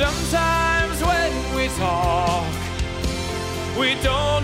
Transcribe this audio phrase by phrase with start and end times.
[0.00, 2.46] Sometimes when we talk,
[3.78, 4.39] we don't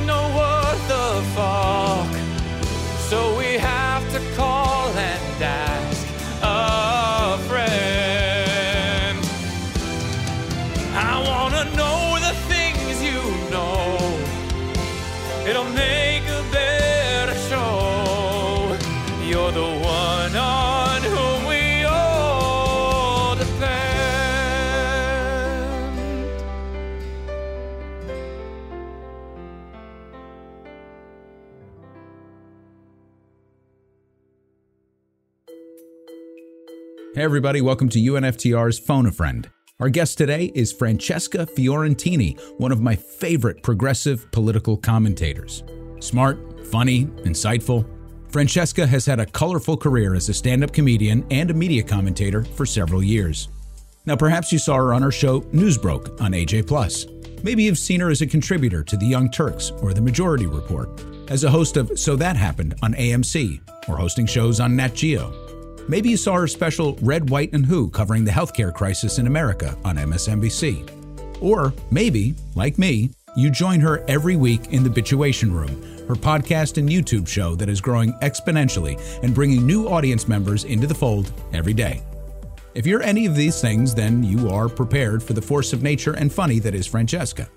[37.26, 39.50] everybody, welcome to UNFTR's Phone a Friend.
[39.80, 45.64] Our guest today is Francesca Fiorentini, one of my favorite progressive political commentators.
[45.98, 47.84] Smart, funny, insightful.
[48.30, 52.44] Francesca has had a colorful career as a stand up comedian and a media commentator
[52.44, 53.48] for several years.
[54.04, 57.06] Now, perhaps you saw her on our show Newsbroke on AJ Plus.
[57.42, 60.88] Maybe you've seen her as a contributor to The Young Turks or The Majority Report,
[61.28, 65.45] as a host of So That Happened on AMC, or hosting shows on Nat Geo.
[65.88, 69.76] Maybe you saw her special Red, White, and Who covering the healthcare crisis in America
[69.84, 70.90] on MSNBC.
[71.40, 76.78] Or maybe, like me, you join her every week in The Bitchuation Room, her podcast
[76.78, 81.30] and YouTube show that is growing exponentially and bringing new audience members into the fold
[81.52, 82.02] every day.
[82.74, 86.14] If you're any of these things, then you are prepared for the force of nature
[86.14, 87.48] and funny that is Francesca.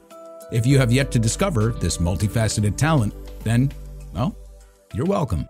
[0.52, 3.14] If you have yet to discover this multifaceted talent,
[3.44, 3.72] then,
[4.14, 4.36] well,
[4.94, 5.48] you're welcome.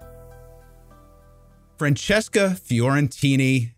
[1.79, 3.71] Francesca Fiorentini,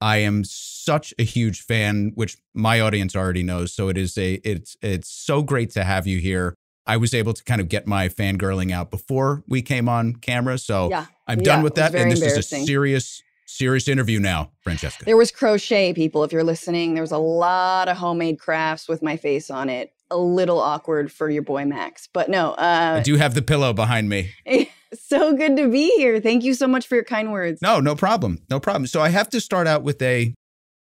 [0.00, 3.72] I am such a huge fan, which my audience already knows.
[3.72, 6.54] So it is a it's it's so great to have you here.
[6.86, 10.58] I was able to kind of get my fangirling out before we came on camera.
[10.58, 11.06] So Yeah.
[11.26, 11.94] I'm Yeah, done with that.
[11.94, 15.04] And this is a serious, serious interview now, Francesca.
[15.04, 16.94] There was crochet, people, if you're listening.
[16.94, 19.92] There was a lot of homemade crafts with my face on it.
[20.12, 22.08] A little awkward for your boy Max.
[22.12, 24.30] But no, I uh, do have the pillow behind me.
[25.10, 26.20] so good to be here.
[26.20, 27.60] Thank you so much for your kind words.
[27.60, 28.42] No, no problem.
[28.48, 28.86] No problem.
[28.86, 30.34] So I have to start out with a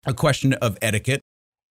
[0.05, 1.21] a question of etiquette,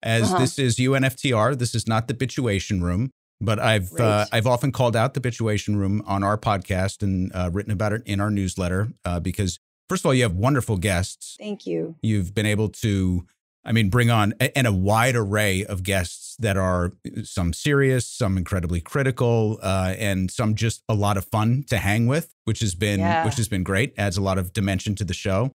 [0.03, 0.39] as Uh-huh.
[0.41, 1.56] this is UNFTR.
[1.59, 5.77] This is not the Bitchuation Room, but I've uh, I've often called out the Bitchuation
[5.77, 9.59] Room on our podcast and uh, written about it in our newsletter uh, because
[9.89, 11.37] first of all, you have wonderful guests.
[11.39, 11.95] Thank you.
[12.03, 13.25] You've been able to,
[13.66, 16.93] I mean, bring on a, and a wide array of guests that are
[17.25, 22.06] some serious, some incredibly critical, uh, and some just a lot of fun to hang
[22.06, 23.25] with, which has been Yeah.
[23.25, 23.93] which has been great.
[23.99, 25.50] Adds a lot of dimension to the show.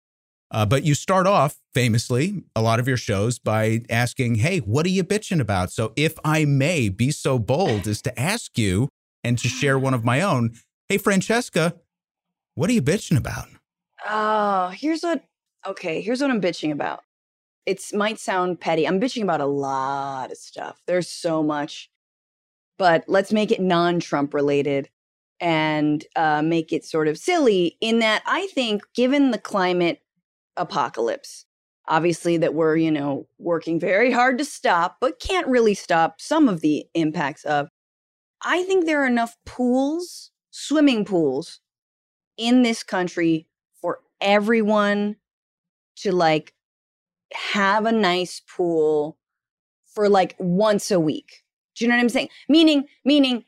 [0.52, 4.84] Uh, but you start off famously a lot of your shows by asking, "Hey, what
[4.88, 8.90] are you bitching about?" So, if I may be so bold as to ask you
[9.24, 10.56] and to share one of my own,
[10.88, 11.76] "Hey, Francesca,
[12.56, 13.50] what are you bitching about?"
[14.10, 15.24] Oh, here's what
[15.68, 17.04] okay, here's what I'm bitching about.
[17.70, 18.88] It's might sound petty.
[18.88, 20.82] I'm bitching about a lot of stuff.
[20.88, 21.92] There's so much.
[22.80, 24.90] But let's make it non-Trump related
[25.40, 30.02] and uh, make it sort of silly in that I think given the climate
[30.58, 31.46] apocalypse,
[31.88, 36.50] obviously that we're, you know, working very hard to stop, but can't really stop some
[36.50, 37.70] of the impacts of.
[38.42, 41.60] I think there are enough pools, swimming pools
[42.36, 43.46] in this country
[43.80, 45.18] for everyone
[45.98, 46.56] to like
[47.34, 49.18] have a nice pool
[49.94, 51.44] for like once a week.
[51.76, 52.30] Do you know what I'm saying?
[52.48, 53.46] Meaning, meaning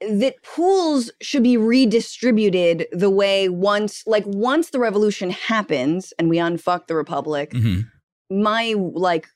[0.00, 6.38] that pools should be redistributed the way once, like once the revolution happens and we
[6.38, 7.84] unfuck the republic, Mhm.
[8.30, 9.28] my like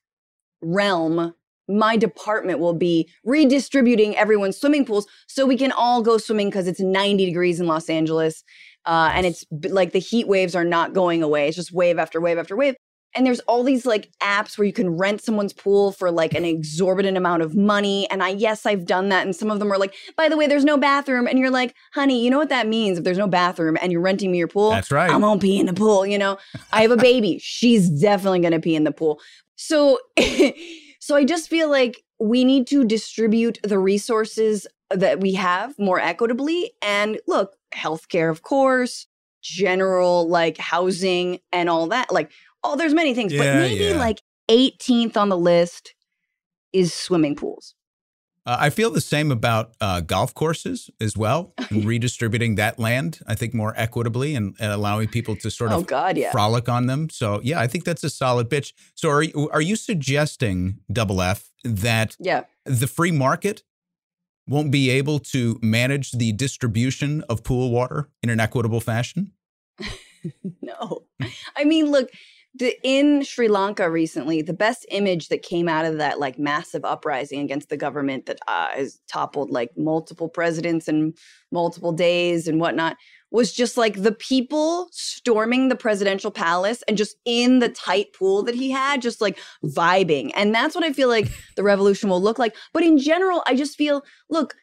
[0.63, 1.35] realm,
[1.69, 6.67] my department will be redistributing everyone's swimming pools so we can all go swimming because
[6.67, 8.43] it's 90 degrees in Los Angeles.
[8.87, 11.49] Uh, and it's like the heat waves are not going away.
[11.49, 12.75] It's just wave after wave after wave.
[13.15, 16.45] And there's all these like apps where you can rent someone's pool for like an
[16.45, 18.09] exorbitant amount of money.
[18.11, 19.25] And I, yes, I've done that.
[19.25, 21.27] And some of them are like, by the way, there's no bathroom.
[21.27, 24.01] And you're like, honey, you know what that means if there's no bathroom and you're
[24.01, 24.71] renting me your pool?
[24.71, 25.11] That's right.
[25.11, 26.07] I'm gonna pee in the pool.
[26.07, 26.39] You know,
[26.73, 27.39] I have a baby.
[27.39, 29.21] She's definitely gonna pee in the pool.
[29.57, 29.99] So,
[31.01, 36.01] so I just feel like we need to distribute the resources that we have more
[36.01, 36.73] equitably.
[36.83, 39.07] And look, healthcare, of course,
[39.43, 42.13] general like housing and all that.
[42.13, 42.31] Like,
[42.65, 43.99] oh, there's many things, but maybe yeah.
[43.99, 44.21] like
[44.51, 45.95] 18th on the list
[46.73, 47.75] is swimming pools.
[48.47, 53.21] Uh, I feel the same about uh, golf courses as well, and redistributing that land,
[53.27, 56.31] I think, more equitably and, and allowing people to sort Oh of God, yeah.
[56.31, 57.09] frolic on them.
[57.09, 58.75] So, yeah, I think that's a solid bitch.
[58.95, 62.45] So, are are you suggesting, Double F, that Yeah.
[62.67, 63.63] the free market
[64.47, 69.33] won't be able to manage the distribution of pool water in an equitable fashion?
[70.61, 71.07] no.
[71.57, 72.11] I mean, look,
[72.57, 76.85] the in Sri Lanka recently, the best image that came out of that like massive
[76.85, 81.17] uprising against the government that uh, has toppled like multiple presidents and
[81.51, 82.97] multiple days and whatnot
[83.35, 88.45] was just like the people storming the presidential palace and just in the tight pool
[88.45, 90.31] that he had, just like vibing.
[90.37, 92.55] And that's what I feel like the revolution will look like.
[92.73, 94.55] But in general, I just feel, look,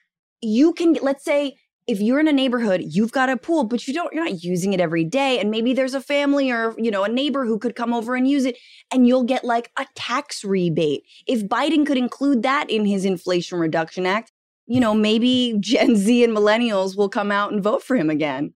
[0.41, 3.93] you can, let's say, if you're in a neighborhood, you've got a pool, but you
[3.93, 5.39] don't, you're not using it every day.
[5.39, 8.27] And maybe there's a family or, you know, a neighbor who could come over and
[8.27, 8.57] use it
[8.91, 11.03] and you'll get like a tax rebate.
[11.27, 14.31] If Biden could include that in his Inflation Reduction Act,
[14.67, 18.53] you know, maybe Gen Z and millennials will come out and vote for him again.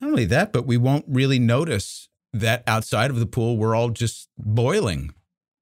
[0.00, 3.90] Not only that, but we won't really notice that outside of the pool, we're all
[3.90, 5.14] just boiling.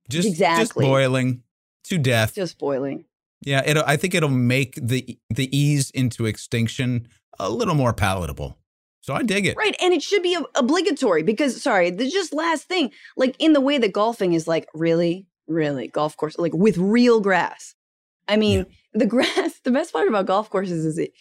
[0.08, 0.62] Just, exactly.
[0.62, 1.42] just boiling
[1.84, 2.34] to death.
[2.34, 3.04] Just boiling.
[3.42, 7.08] Yeah, it I think it'll make the the ease into extinction
[7.38, 8.58] a little more palatable.
[9.02, 9.56] So I dig it.
[9.56, 9.74] Right.
[9.82, 13.76] And it should be obligatory because, sorry, the just last thing, like in the way
[13.78, 17.74] that golfing is like, really, really, golf course, like with real grass.
[18.28, 18.64] I mean, yeah.
[18.94, 21.12] the grass, the best part about golf courses is it,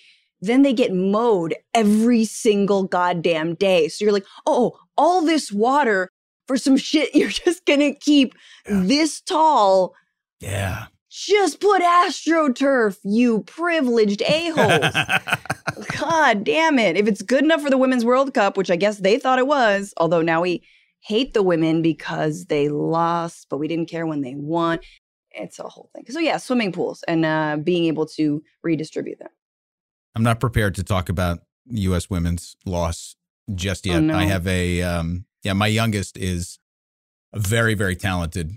[0.42, 3.88] then they get mowed every single goddamn day.
[3.88, 6.12] So you're like, oh, all this water
[6.48, 8.36] for some shit you're just gonna keep
[8.70, 8.82] yeah.
[8.84, 9.96] this tall.
[10.40, 10.86] Yeah.
[11.12, 14.96] Just put AstroTurf, you privileged a-holes.
[16.00, 16.96] God damn it.
[16.96, 19.46] If it's good enough for the Women's World Cup, which I guess they thought it
[19.46, 20.64] was, although now we
[21.02, 24.80] hate the women because they lost, but we didn't care when they won.
[25.32, 26.06] It's a whole thing.
[26.08, 29.30] So yeah, swimming pools and uh, being able to redistribute them.
[30.16, 32.10] I'm not prepared to talk about U.S.
[32.10, 33.18] women's loss
[33.54, 33.98] just oh, yet.
[33.98, 34.18] Oh, no.
[34.18, 35.54] I have a um, yeah.
[35.54, 36.58] My youngest is
[37.34, 38.52] a very very talented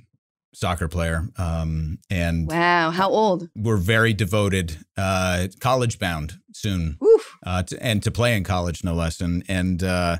[0.54, 3.48] soccer player, um, and wow, how old?
[3.54, 6.98] We're very devoted, uh, college bound soon,
[7.44, 10.18] uh, to, and to play in college no less, and and uh,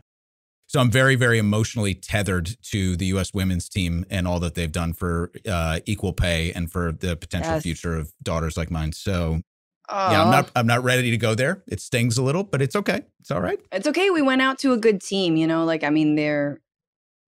[0.67, 3.33] so I'm very very emotionally tethered to the U.S.
[3.33, 7.55] women's team and all that they've done for uh, equal pay and for the potential
[7.55, 7.63] yes.
[7.63, 8.93] future of daughters like mine.
[8.93, 9.41] So
[9.91, 11.63] yeah, I'm not I'm not ready to go there.
[11.69, 13.03] It stings a little, but it's okay.
[13.21, 13.61] It's all right.
[13.71, 14.11] It's okay.
[14.11, 16.61] We went out to a good team, you know, like I mean they're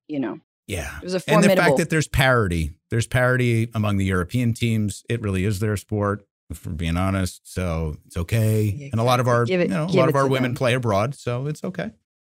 [0.09, 0.39] you know.
[0.67, 0.97] Yeah.
[0.99, 1.51] It was a formidable.
[1.51, 2.73] And the fact that there's parity.
[2.91, 5.05] There's parity among the European teams.
[5.09, 7.53] It really is their sport, for being honest.
[7.53, 8.63] So it's okay.
[8.63, 10.57] Yeah, and a lot of our it, you know, a lot of our women them.
[10.57, 11.91] play abroad, so it's okay.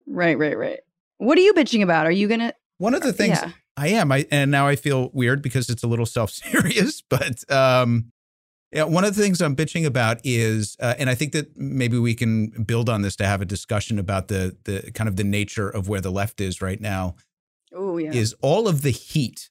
[0.06, 0.80] Right, right, right.
[1.18, 2.06] What are you bitching about?
[2.06, 3.50] Are you gonna One of the things yeah.
[3.76, 8.12] I am, I and now I feel weird because it's a little self-serious, but um
[8.72, 11.98] yeah, one of the things I'm bitching about is, uh, and I think that maybe
[11.98, 15.24] we can build on this to have a discussion about the the kind of the
[15.24, 17.16] nature of where the left is right now.
[17.74, 19.50] Oh yeah, is all of the heat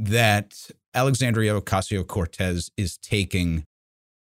[0.00, 3.64] that Alexandria Ocasio Cortez is taking,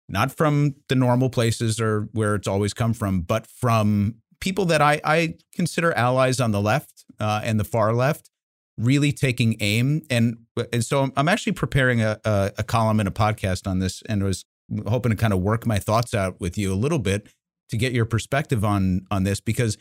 [0.09, 4.81] not from the normal places or where it's always come from, but from people that
[4.81, 8.31] I I consider allies on the left uh, and the far left
[8.79, 10.03] really taking aim.
[10.11, 10.39] And
[10.73, 14.23] and so I'm actually preparing a, a, a column and a podcast on this and
[14.23, 14.45] was
[14.89, 17.29] hoping to kind of work my thoughts out with you a little bit
[17.69, 19.77] to get your perspective on on this because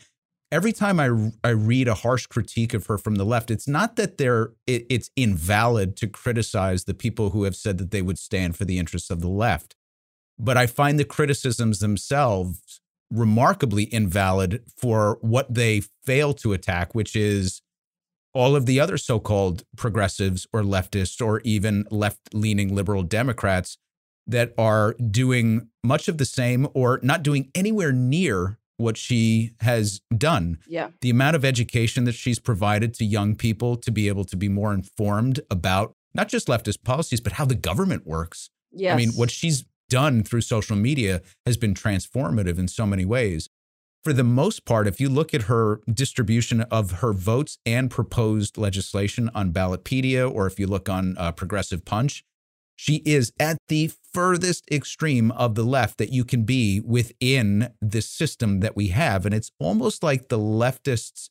[0.50, 3.96] every time I I read a harsh critique of her from the left it's not
[3.96, 8.18] that they're it, it's invalid to criticize the people who have said that they would
[8.18, 9.74] stand for the interests of the left
[10.38, 17.16] but I find the criticisms themselves remarkably invalid for what they fail to attack which
[17.16, 17.62] is
[18.34, 23.78] all of the other so called progressives or leftists or even left leaning liberal Democrats
[24.26, 30.00] that are doing much of the same or not doing anywhere near what she has
[30.16, 30.58] done.
[30.66, 30.90] Yeah.
[31.00, 34.48] The amount of education that she's provided to young people to be able to be
[34.48, 38.50] more informed about not just leftist policies, but how the government works.
[38.72, 38.94] Yes.
[38.94, 43.48] I mean, what she's done through social media has been transformative in so many ways
[44.06, 48.56] for the most part, if you look at her distribution of her votes and proposed
[48.56, 52.22] legislation on Ballotpedia, or if you look on uh, Progressive Punch,
[52.76, 58.02] she is at the furthest extreme of the left that you can be within the
[58.02, 59.24] system that we have.
[59.24, 61.30] And it's almost like the leftists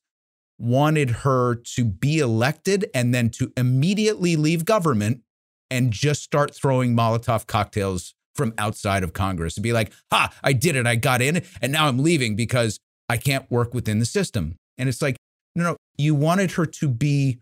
[0.57, 5.21] wanted her to be elected and then to immediately leave government
[5.69, 10.53] and just start throwing Molotov cocktails from outside of Congress and be like, ha, I
[10.53, 10.87] did it.
[10.87, 14.55] I got in and now I'm leaving because I can't work within the system.
[14.77, 15.15] And it's like,
[15.55, 17.39] no, no, you wanted her to be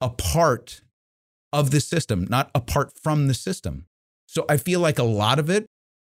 [0.00, 0.82] a part
[1.52, 3.86] of the system, not apart from the system.
[4.26, 5.66] So I feel like a lot of it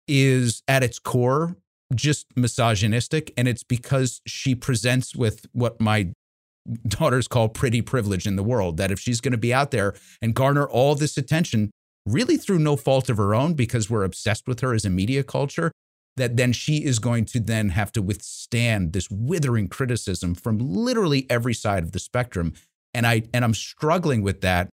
[0.08, 1.56] is at its core
[1.94, 3.32] just misogynistic.
[3.36, 6.12] And it's because she presents with what my
[6.88, 9.94] daughters call pretty privilege in the world that if she's going to be out there
[10.20, 11.70] and garner all this attention,
[12.06, 15.22] really through no fault of her own because we're obsessed with her as a media
[15.22, 15.72] culture
[16.16, 21.26] that then she is going to then have to withstand this withering criticism from literally
[21.28, 22.54] every side of the spectrum
[22.94, 24.70] And I and I'm struggling with that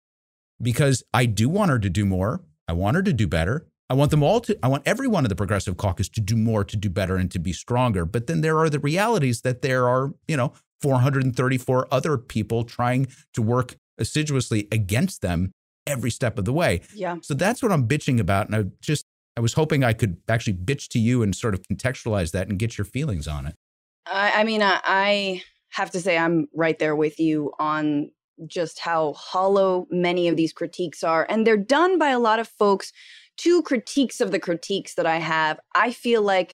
[0.61, 2.41] because I do want her to do more.
[2.67, 3.65] I want her to do better.
[3.89, 6.35] I want them all to, I want every one of the progressive caucus to do
[6.35, 8.05] more, to do better, and to be stronger.
[8.05, 13.07] But then there are the realities that there are, you know, 434 other people trying
[13.33, 15.51] to work assiduously against them
[15.87, 16.81] every step of the way.
[16.93, 17.17] Yeah.
[17.21, 18.47] So that's what I'm bitching about.
[18.47, 21.61] And I just, I was hoping I could actually bitch to you and sort of
[21.63, 23.55] contextualize that and get your feelings on it.
[24.05, 28.11] I, I mean, I, I have to say, I'm right there with you on
[28.47, 31.25] just how hollow many of these critiques are.
[31.29, 32.91] And they're done by a lot of folks.
[33.37, 36.53] Two critiques of the critiques that I have, I feel like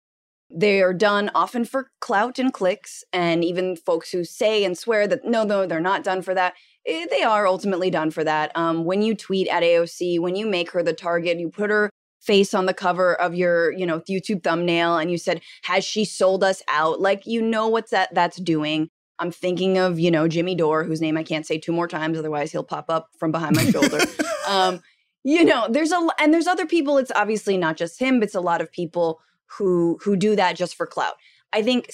[0.50, 3.04] they are done often for clout and clicks.
[3.12, 6.54] And even folks who say and swear that no, no, they're not done for that.
[6.86, 8.56] Eh, they are ultimately done for that.
[8.56, 11.90] Um, when you tweet at AOC, when you make her the target, you put her
[12.22, 16.06] face on the cover of your, you know, YouTube thumbnail and you said, has she
[16.06, 17.00] sold us out?
[17.00, 18.90] Like, you know what's that that's doing.
[19.20, 22.18] I'm thinking of, you know, Jimmy Dore, whose name I can't say two more times,
[22.18, 24.00] otherwise he'll pop up from behind my shoulder.
[24.48, 24.82] Um,
[25.24, 27.00] you know, there's a and there's other people.
[27.00, 29.20] It's obviously not just him, but it's a lot of people
[29.58, 31.16] who who do that just for clout.
[31.52, 31.92] I think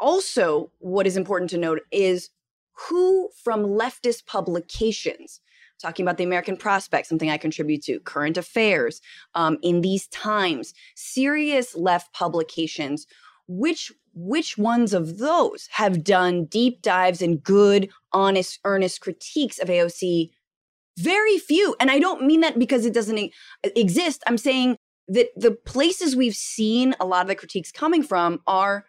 [0.00, 2.30] also what is important to note is
[2.88, 5.40] who from leftist publications
[5.80, 9.00] talking about the American Prospect, something I contribute to, Current Affairs,
[9.34, 13.06] um, in these times, serious left publications.
[13.48, 19.68] Which which ones of those have done deep dives and good, honest, earnest critiques of
[19.68, 20.30] AOC?
[20.98, 24.22] Very few, and I don't mean that because it doesn't exist.
[24.26, 24.76] I'm saying
[25.08, 28.84] that the places we've seen a lot of the critiques coming from are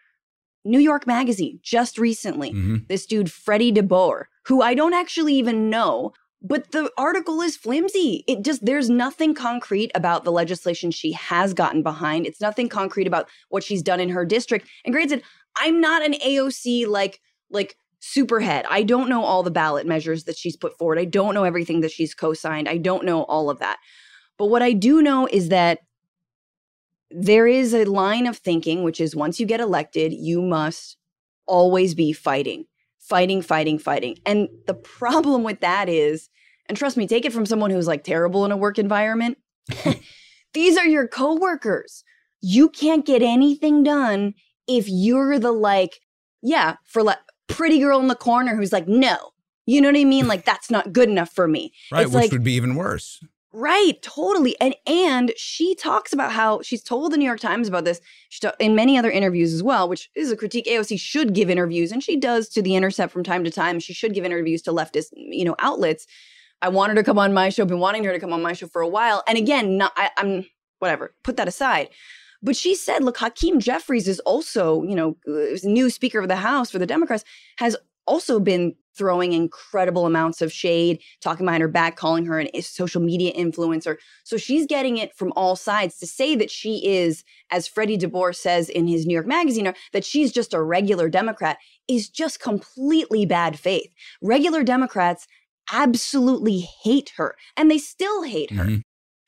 [0.66, 2.52] New York Magazine just recently.
[2.52, 2.78] Mm-hmm.
[2.88, 8.24] This dude, Freddie DeBoer, who I don't actually even know, but the article is flimsy.
[8.28, 12.26] It just, there's nothing concrete about the legislation she has gotten behind.
[12.26, 14.68] It's nothing concrete about what she's done in her district.
[14.86, 15.24] And granted,
[15.58, 17.20] I'm not an AOC like,
[17.50, 18.66] like, superhead.
[18.70, 21.00] I don't know all the ballot measures that she's put forward.
[21.00, 22.70] I don't know everything that she's co signed.
[22.70, 23.78] I don't know all of that.
[24.38, 25.80] But what I do know is that
[27.12, 30.98] there is a line of thinking, which is once you get elected, you must
[31.46, 32.66] always be fighting,
[33.10, 34.18] fighting, fighting, fighting.
[34.26, 36.30] And the problem with that is,
[36.68, 39.38] and trust me, take it from someone who's like terrible in a work environment.
[40.54, 42.04] These are your coworkers.
[42.42, 44.36] You can't get anything done
[44.68, 46.00] if you're the like,
[46.42, 49.18] yeah, for like pretty girl in the corner who's like, no.
[49.66, 50.28] You know what I mean?
[50.28, 51.74] Like that's not good enough for me.
[51.92, 53.20] Right, it's which like, would be even worse.
[53.52, 54.56] Right, totally.
[54.62, 58.40] And and she talks about how she's told the New York Times about this she
[58.60, 62.04] in many other interviews as well, which is a critique AOC should give interviews and
[62.04, 63.80] she does to the Intercept from time to time.
[63.80, 66.06] She should give interviews to leftist, you know, outlets.
[66.62, 68.54] I wanted her to come on my show, been wanting her to come on my
[68.54, 69.24] show for a while.
[69.28, 70.46] And again, not I, I'm
[70.78, 71.90] whatever, put that aside.
[72.42, 76.38] But she said, look, Hakeem Jeffries is also, you know, uh, new Speaker of the
[76.38, 77.26] House for the Democrats,
[77.58, 77.76] has
[78.10, 83.02] also been throwing incredible amounts of shade, talking behind her back, calling her a social
[83.02, 83.96] media influencer.
[84.26, 88.36] So she's getting it from all sides to say that she is, as Freddie DeBoer
[88.36, 93.26] says in his New York Magazine, that she's just a regular Democrat is just completely
[93.26, 93.94] bad faith.
[94.22, 95.28] Regular Democrats
[95.72, 98.66] absolutely hate her, and they still hate her.
[98.66, 98.80] Mm-hmm.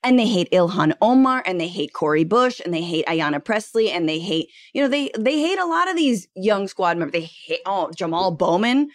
[0.03, 3.91] And they hate Ilhan Omar, and they hate Cori Bush, and they hate Ayanna Pressley
[3.91, 7.13] and they hate, you know, they they hate a lot of these young squad members.
[7.13, 8.89] They hate oh Jamal Bowman,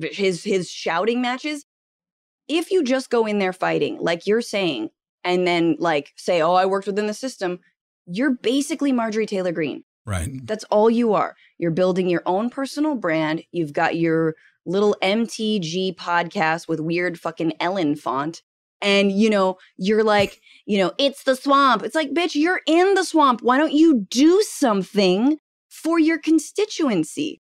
[0.00, 1.66] his his shouting matches.
[2.48, 4.90] If you just go in there fighting like you're saying
[5.24, 7.60] and then like say oh i worked within the system
[8.06, 9.84] you're basically marjorie taylor greene.
[10.04, 10.44] Right.
[10.44, 11.36] That's all you are.
[11.58, 13.44] You're building your own personal brand.
[13.52, 14.34] You've got your
[14.66, 18.42] little mtg podcast with weird fucking ellen font
[18.82, 22.94] and you know you're like you know it's the swamp it's like bitch you're in
[22.94, 27.42] the swamp why don't you do something for your constituency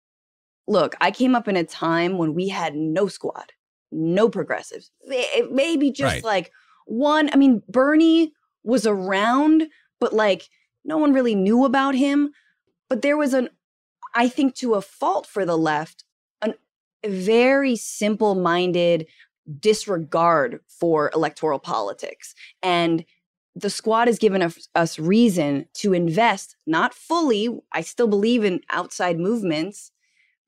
[0.67, 3.53] look, I came up in a time when we had no squad,
[3.91, 4.91] no progressives,
[5.51, 6.25] maybe just right.
[6.25, 6.53] like
[6.87, 7.31] one.
[7.33, 8.33] I mean, Bernie
[8.65, 9.69] was around,
[10.01, 10.49] but like
[10.85, 12.31] no one really knew about him.
[12.89, 13.49] But there was an,
[14.15, 16.05] I think, to a fault for the left,
[16.43, 16.55] a
[17.07, 19.07] very simple minded
[19.59, 22.35] disregard for electoral politics.
[22.63, 23.05] And
[23.55, 24.43] the squad has given
[24.75, 27.49] us, reason to invest, not fully.
[27.73, 29.91] I still believe in outside movements,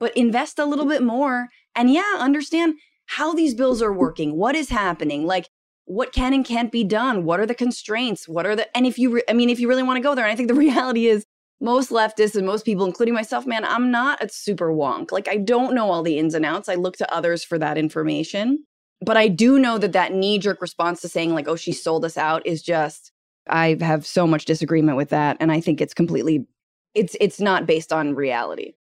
[0.01, 2.75] but invest a little bit more and yeah, understand
[3.07, 3.97] how these bills are mm.
[3.97, 5.49] working, what is happening, like
[5.87, 8.99] what can and can't be done, what are the constraints, what are the and if
[8.99, 10.55] you re- I mean if you really want to go there, and I think the
[10.69, 11.27] reality is
[11.61, 15.13] most leftists and most people including myself, man, I'm not a super wonk.
[15.13, 16.69] Like I don't know all the ins and outs.
[16.69, 18.65] I look to others for that information.
[19.05, 22.05] But I do know that that knee jerk response to saying like, "Oh, she sold
[22.05, 23.13] us out" is just
[23.49, 26.47] I have so much disagreement with that and I think it's completely
[26.95, 28.73] it's it's not based on reality.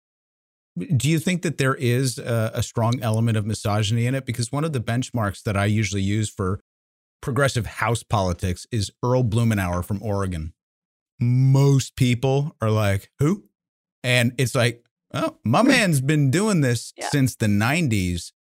[0.96, 4.26] Do you think that there is a, a, strong element of misogyny in it?
[4.26, 6.62] Because one of the benchmarks that I usually use for
[7.22, 10.54] progressive house politics is Earl Blumenauer from Oregon.
[11.20, 13.44] Most people are like, who?
[14.04, 17.10] And it's like, oh, my man's been doing this yeah.
[17.10, 18.32] since the 90s.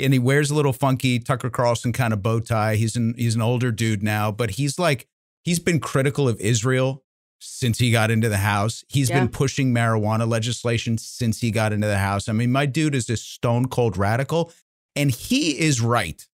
[0.00, 2.76] And he wears a little funky Tucker Carlson kind of bow tie.
[2.76, 5.06] He's an he's an older dude now, but he's like
[5.42, 7.04] he's been critical of Israel
[7.40, 8.84] since he got into the House.
[8.88, 9.20] He's yeah.
[9.20, 12.28] been pushing marijuana legislation since he got into the House.
[12.28, 14.52] I mean, my dude is a stone cold radical,
[14.94, 16.26] and he is right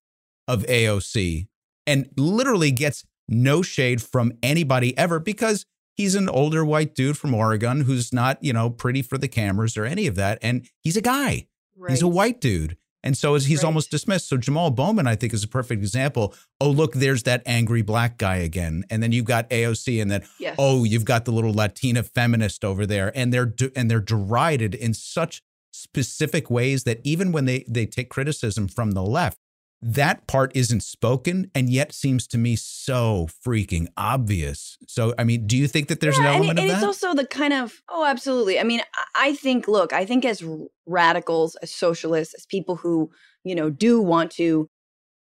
[0.49, 1.47] of AOC
[1.87, 7.35] and literally gets no shade from anybody ever because he's an older white dude from
[7.35, 10.39] Oregon who's not, you know, pretty for the cameras or any of that.
[10.43, 11.47] And he's a guy,
[11.77, 11.91] right.
[11.91, 12.77] he's a white dude.
[13.07, 13.65] And so he's right.
[13.65, 14.29] almost dismissed.
[14.29, 16.35] So Jamal Bowman, I think, is a perfect example.
[16.61, 18.85] Oh, look, there's that angry black guy again.
[18.91, 20.57] And then you've got AOC, and then yes.
[20.59, 24.93] oh, you've got the little Latina feminist over there, and they're and they're derided in
[24.93, 29.39] such specific ways that even when they they take criticism from the left,
[29.83, 34.79] that part isn't spoken and yet seems to me so freaking obvious.
[34.89, 36.89] So, I mean, do you think that there's yeah, an element and, and of that?
[36.89, 38.59] it's also the kind of, oh, absolutely.
[38.59, 38.81] I mean,
[39.15, 40.43] I think, look, I think as
[40.87, 43.11] radicals, as socialists, as people who,
[43.45, 44.69] you know, do want to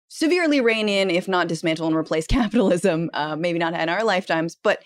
[0.08, 4.56] severely rein in, if not dismantle and replace capitalism, uh, maybe not in our lifetimes,
[4.62, 4.82] but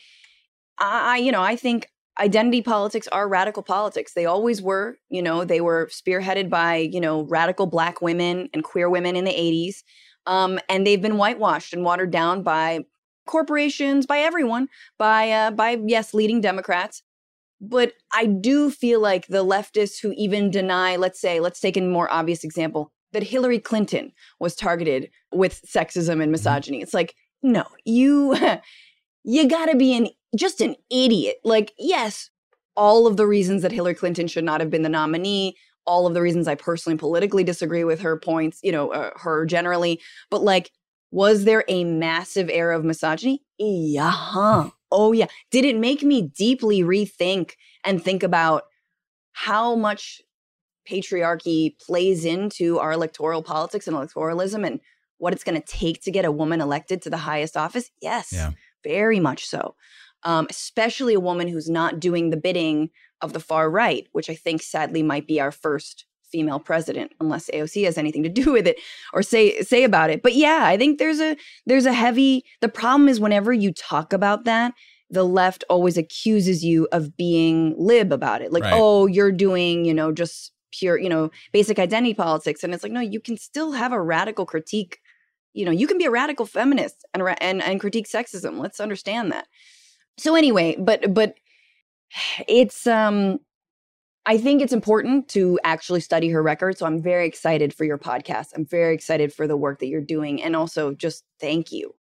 [0.78, 1.88] I, you know, I think
[2.20, 4.12] identity politics are radical politics.
[4.14, 4.96] They always were.
[5.08, 9.24] You know, they were spearheaded by, you know, radical black women and queer women in
[9.24, 9.82] the 80s.
[10.26, 12.80] Um, and they've been whitewashed and watered down by
[13.26, 17.02] corporations, by everyone, by uh, by yes, leading Democrats.
[17.60, 21.80] But I do feel like the leftists who even deny, let's say, let's take a
[21.80, 26.32] more obvious example, that Hillary Clinton was targeted with sexism and mm-hmm.
[26.32, 26.82] misogyny.
[26.82, 28.36] It's like, no, you
[29.24, 31.36] you got to be an just an idiot.
[31.44, 32.30] Like, yes,
[32.76, 36.14] all of the reasons that Hillary Clinton should not have been the nominee, all of
[36.14, 40.42] the reasons I personally politically disagree with her points, you know, uh, her generally, but
[40.42, 40.70] like,
[41.10, 43.42] was there a massive era of misogyny?
[43.58, 44.70] Yeah.
[44.90, 45.26] Oh, yeah.
[45.50, 47.52] Did it make me deeply rethink
[47.84, 48.62] and think about
[49.32, 50.22] how much
[50.88, 54.80] patriarchy plays into our electoral politics and electoralism and
[55.18, 57.90] what it's going to take to get a woman elected to the highest office?
[58.00, 58.52] Yes, yeah.
[58.82, 59.74] very much so
[60.24, 64.34] um, especially a woman who's not doing the bidding of the far right, which I
[64.34, 68.66] think sadly might be our first female president unless AOC has anything to do with
[68.66, 68.80] it
[69.12, 70.22] or say say about it.
[70.22, 74.12] But yeah, I think there's a there's a heavy the problem is whenever you talk
[74.12, 74.72] about that,
[75.10, 78.52] the left always accuses you of being lib about it.
[78.52, 78.72] Like, right.
[78.74, 82.92] "Oh, you're doing, you know, just pure, you know, basic identity politics." And it's like,
[82.92, 84.98] "No, you can still have a radical critique.
[85.52, 88.58] You know, you can be a radical feminist and and and critique sexism.
[88.58, 89.46] Let's understand that."
[90.18, 91.34] So anyway, but but
[92.48, 93.38] it's um
[94.24, 96.78] I think it's important to actually study her record.
[96.78, 98.48] So I'm very excited for your podcast.
[98.54, 100.40] I'm very excited for the work that you're doing.
[100.40, 101.94] And also just thank you.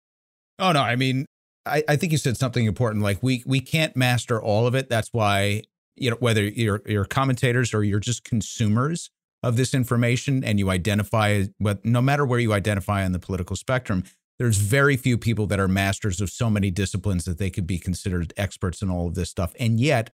[0.60, 1.26] Oh no, I mean,
[1.66, 3.02] I, I think you said something important.
[3.02, 4.88] Like we we can't master all of it.
[4.88, 5.62] That's why,
[5.96, 9.10] you know, whether you're you're commentators or you're just consumers
[9.42, 13.56] of this information and you identify but no matter where you identify on the political
[13.56, 14.04] spectrum,
[14.38, 17.78] there's very few people that are masters of so many disciplines that they could be
[17.78, 19.54] considered experts in all of this stuff.
[19.58, 20.10] And yet,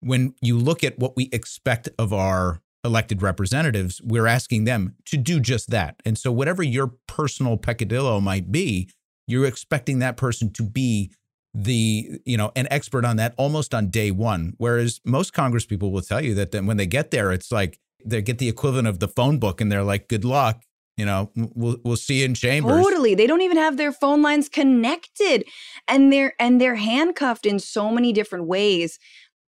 [0.00, 5.16] when you look at what we expect of our elected representatives, we're asking them to
[5.16, 5.96] do just that.
[6.04, 8.88] And so, whatever your personal peccadillo might be,
[9.26, 11.12] you're expecting that person to be
[11.52, 15.90] the you know an expert on that almost on day one whereas most congress people
[15.90, 18.86] will tell you that then when they get there it's like they get the equivalent
[18.86, 20.62] of the phone book and they're like good luck
[21.00, 24.50] you know we'll we'll see in chambers totally they don't even have their phone lines
[24.50, 25.44] connected
[25.88, 28.98] and they're and they're handcuffed in so many different ways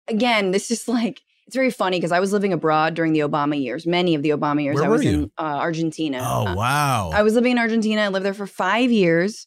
[0.08, 3.62] again this is like it's very funny because I was living abroad during the Obama
[3.62, 4.78] years, many of the Obama years.
[4.78, 6.20] Where I was in uh, Argentina.
[6.22, 7.12] Oh, uh, wow.
[7.14, 8.04] I was living in Argentina.
[8.04, 9.46] I lived there for five years.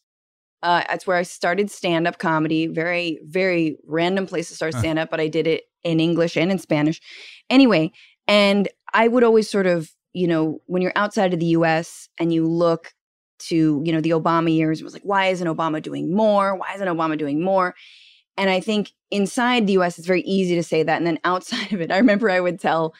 [0.61, 2.67] Uh, that's where I started stand up comedy.
[2.67, 6.51] Very, very random place to start stand up, but I did it in English and
[6.51, 7.01] in Spanish.
[7.49, 7.91] Anyway,
[8.27, 12.33] and I would always sort of you know, when you're outside of the US and
[12.33, 12.93] you look
[13.39, 16.55] to, you know, the Obama years, it was like, why isn't Obama doing more?
[16.55, 17.75] Why isn't Obama doing more?
[18.35, 20.97] And I think inside the US, it's very easy to say that.
[20.97, 22.95] And then outside of it, I remember I would tell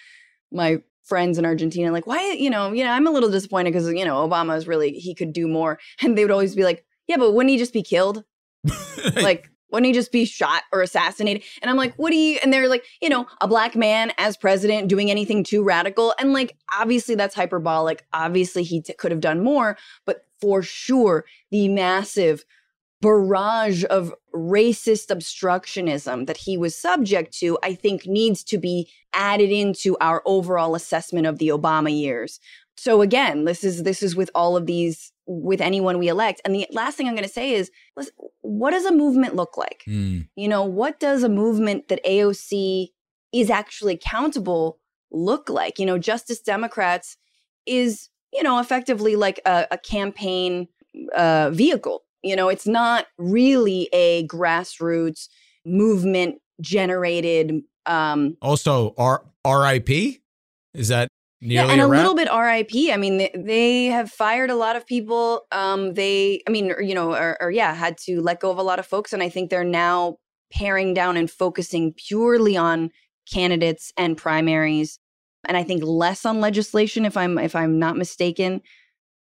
[0.51, 3.88] my friends in Argentina, like, why, you know, you know, I'm a little disappointed because,
[3.91, 5.80] you know, Obama is really, he could do more.
[6.03, 8.23] And they would always be like, yeah, but wouldn't he just be killed?
[9.15, 11.43] like, wouldn't he just be shot or assassinated?
[11.62, 12.39] And I'm like, what do you?
[12.41, 16.13] And they're like, you know, a black man as president doing anything too radical.
[16.19, 18.06] And like, obviously that's hyperbolic.
[18.13, 22.45] Obviously he t- could have done more, but for sure, the massive
[23.01, 29.51] barrage of racist obstructionism that he was subject to, I think needs to be added
[29.51, 32.39] into our overall assessment of the Obama years.
[32.75, 36.42] So again, this is this is with all of these with anyone we elect.
[36.46, 39.58] And the last thing I'm going to say is, listen, what does a movement look
[39.58, 39.84] like?
[39.88, 40.28] Mm.
[40.36, 42.88] You know, what does a movement that AOC
[43.34, 44.80] is actually accountable
[45.12, 45.80] look like?
[45.80, 47.18] You know, Justice Democrats
[47.66, 50.70] is, you know, effectively like a, a campaign
[51.16, 52.04] uh, vehicle.
[52.24, 55.28] You know, it's not really a grassroots
[55.66, 57.62] movement generated.
[57.86, 60.22] Um, Also, R- RIP?
[60.74, 62.91] Is that yeah, and a, little bit RIP.
[62.91, 65.43] I mean, they, they have fired a lot of people.
[65.52, 68.63] Um, they, I mean, you know, or, or yeah, had to let go of a
[68.63, 70.17] lot of folks, and I think they're now
[70.52, 72.89] paring down and focusing purely on
[73.32, 74.97] candidates and primaries,
[75.47, 77.06] and I think less on legislation.
[77.06, 78.62] If I'm if I'm not mistaken.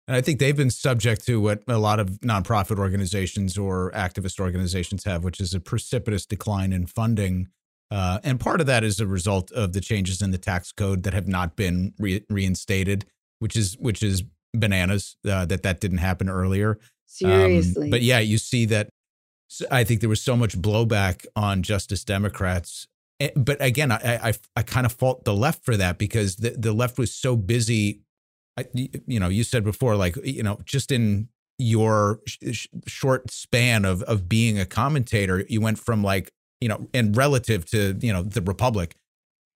[0.07, 4.39] And I think they've been subject to what a lot of nonprofit organizations or activist
[4.39, 7.47] organizations have, which is a precipitous decline in funding.
[7.91, 11.03] Uh, and part of that is a result of the changes in the tax code
[11.03, 13.05] that have not been re- reinstated,
[13.39, 16.71] which is which is bananas uh, that that didn't happen earlier.
[16.71, 17.89] Um, Seriously.
[17.89, 18.89] but yeah, you see that.
[19.69, 22.87] I think there was so much blowback on Justice Democrats.
[23.19, 26.49] Eh, But again, I I, I kind of fault the left for that because the,
[26.51, 28.01] the left was so busy.
[28.57, 33.85] I, you know, you said before, like you know, just in your sh- short span
[33.85, 36.31] of of being a commentator, you went from like
[36.65, 38.95] you know, and relative to you know the Republic,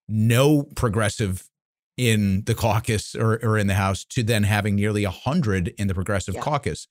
[0.08, 1.50] no progressive
[1.98, 5.88] in the caucus or, or in the House to then having nearly a hundred in
[5.88, 6.42] the progressive Yeah.
[6.42, 6.88] caucus.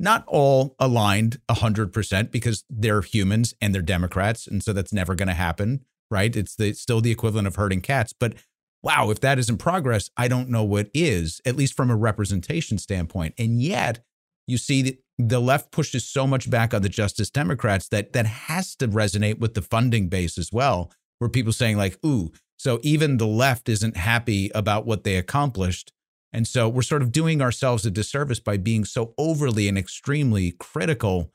[0.00, 4.92] Not all aligned a hundred percent because they're humans and they're Democrats, and so that's
[4.92, 6.34] never going to happen, right?
[6.34, 8.12] It's the it's still the equivalent of herding cats.
[8.12, 8.34] But
[8.82, 12.76] wow, if that isn't progress, I don't know what is, at least from a representation
[12.78, 13.34] standpoint.
[13.38, 14.00] And yet,
[14.48, 18.26] you see that the left pushes so much back on the Justice Democrats that that
[18.26, 22.80] has to resonate with the funding base as well, where people saying like, "Ooh, so
[22.82, 25.92] even the left isn't happy about what they accomplished."
[26.32, 30.52] And so we're sort of doing ourselves a disservice by being so overly and extremely
[30.52, 31.32] critical.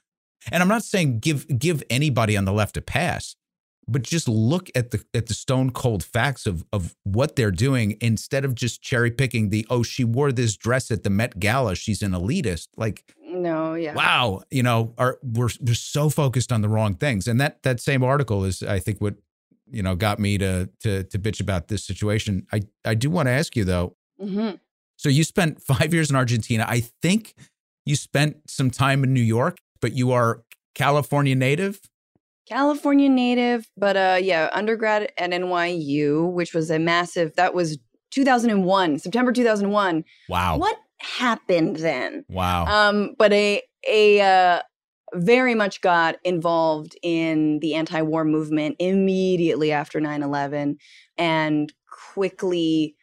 [0.51, 3.35] And I'm not saying give give anybody on the left a pass,
[3.87, 7.97] but just look at the at the stone cold facts of of what they're doing
[8.01, 11.75] instead of just cherry picking the oh she wore this dress at the Met Gala
[11.75, 13.03] she's an elitist like
[13.35, 13.93] no, yeah.
[13.93, 17.27] wow you know are we're we're so focused on the wrong things.
[17.27, 19.15] And that that same article is I think what
[19.69, 22.47] you know got me to to to bitch about this situation.
[22.51, 23.95] I I do want to ask you though.
[24.19, 24.51] Hmm
[24.97, 26.65] so you spent 5 years in Argentina.
[26.67, 27.35] I think
[27.85, 30.43] you spent some time in New York but you are
[30.73, 31.79] California native?
[32.47, 37.77] California native, but uh yeah, undergrad at NYU, which was a massive that was
[38.11, 40.03] 2001, September 2001.
[40.29, 40.57] wow.
[40.57, 42.25] What happened then?
[42.29, 44.61] wow Um but a a uh
[45.13, 50.77] very much got involved in the anti-war movement immediately after 9/11
[51.17, 51.71] and
[52.13, 52.95] quickly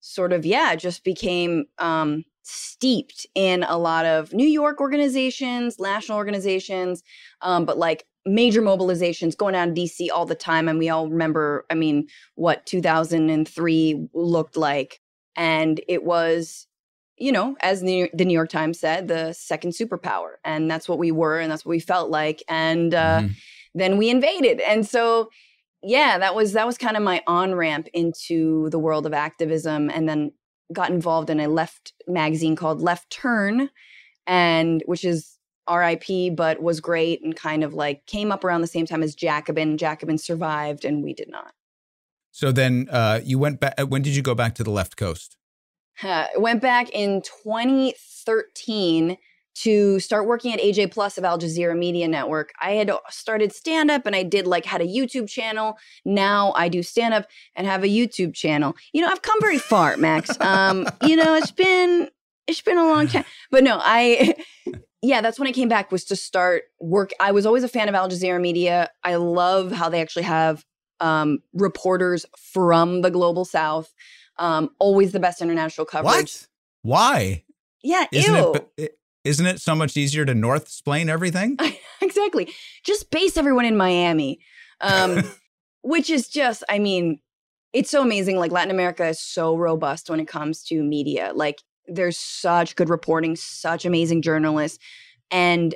[0.00, 6.18] sort of yeah, just became um steeped in a lot of New York organizations, national
[6.18, 7.02] organizations,
[7.42, 10.68] um, but like major mobilizations going on in DC all the time.
[10.68, 15.00] And we all remember, I mean, what 2003 looked like.
[15.36, 16.66] And it was,
[17.20, 20.36] you know, as the, the New York Times said, the second superpower.
[20.44, 22.42] And that's what we were, and that's what we felt like.
[22.48, 23.34] And uh, Mhm.
[23.74, 24.60] then we invaded.
[24.60, 25.28] And so,
[25.82, 29.90] yeah, that was that was kind of my on ramp into the world of activism,
[29.90, 30.32] and then
[30.72, 33.70] got involved in a left magazine called Left Turn,
[34.26, 35.38] and which is
[35.70, 39.14] RIP, but was great and kind of like came up around the same time as
[39.14, 39.78] Jacobin.
[39.78, 41.52] Jacobin survived, and we did not.
[42.32, 43.74] So then uh, you went back.
[43.78, 45.36] When did you go back to the left coast?
[46.02, 49.16] Uh, went back in 2013
[49.54, 52.52] to start working at AJ Plus of Al Jazeera Media Network.
[52.62, 55.76] I had started stand up and I did like had a YouTube channel.
[56.04, 58.74] Now I do stand up and have a YouTube channel.
[58.92, 60.30] You know, I've come very far, Max.
[60.40, 62.08] Um, you know, it's been
[62.46, 63.24] it's been a long time.
[63.50, 64.34] But no, I
[65.02, 67.12] yeah, that's when I came back was to start work.
[67.20, 68.90] I was always a fan of Al Jazeera Media.
[69.04, 70.64] I love how they actually have
[71.00, 73.92] um, reporters from the global south.
[74.40, 76.12] Um, always the best international coverage.
[76.12, 76.46] What?
[76.82, 77.44] Why?
[77.82, 78.54] Yeah, Isn't ew.
[78.54, 78.68] it?
[78.76, 78.98] it?
[79.22, 81.58] Isn't it so much easier to north explain everything?
[82.00, 82.52] exactly.
[82.82, 84.40] Just base everyone in Miami.
[84.80, 85.22] Um,
[85.82, 87.20] which is just, I mean,
[87.72, 88.36] it's so amazing.
[88.36, 91.32] Like Latin America is so robust when it comes to media.
[91.34, 94.78] Like there's such good reporting, such amazing journalists,
[95.30, 95.74] and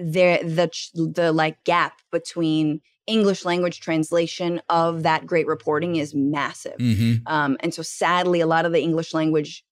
[0.00, 6.76] there the the like gap between English language translation of that great reporting is massive.
[6.78, 9.64] hmm Um, and so sadly, a lot of the English language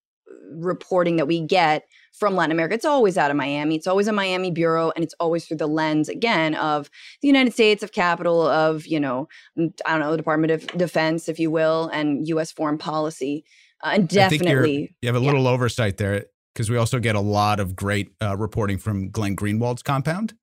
[0.52, 2.74] reporting that we get from Latin America.
[2.74, 3.76] It's always out of Miami.
[3.76, 6.90] It's always a Miami bureau, and it's always through the lens again of
[7.22, 11.28] the United States, of capital, of you know, I don't know, the Department of Defense,
[11.28, 12.52] if you will, and U.S.
[12.52, 13.44] foreign policy.
[13.82, 15.50] Uh, and definitely, you have a little yeah.
[15.50, 19.82] oversight there because we also get a lot of great uh, reporting from Glenn Greenwald's
[19.82, 20.34] compound.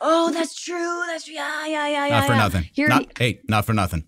[0.00, 1.02] Oh, that's true.
[1.06, 2.18] That's yeah, yeah, yeah, yeah.
[2.18, 2.38] Not for yeah.
[2.38, 2.70] nothing.
[2.72, 4.06] Here, not, hey, not for nothing.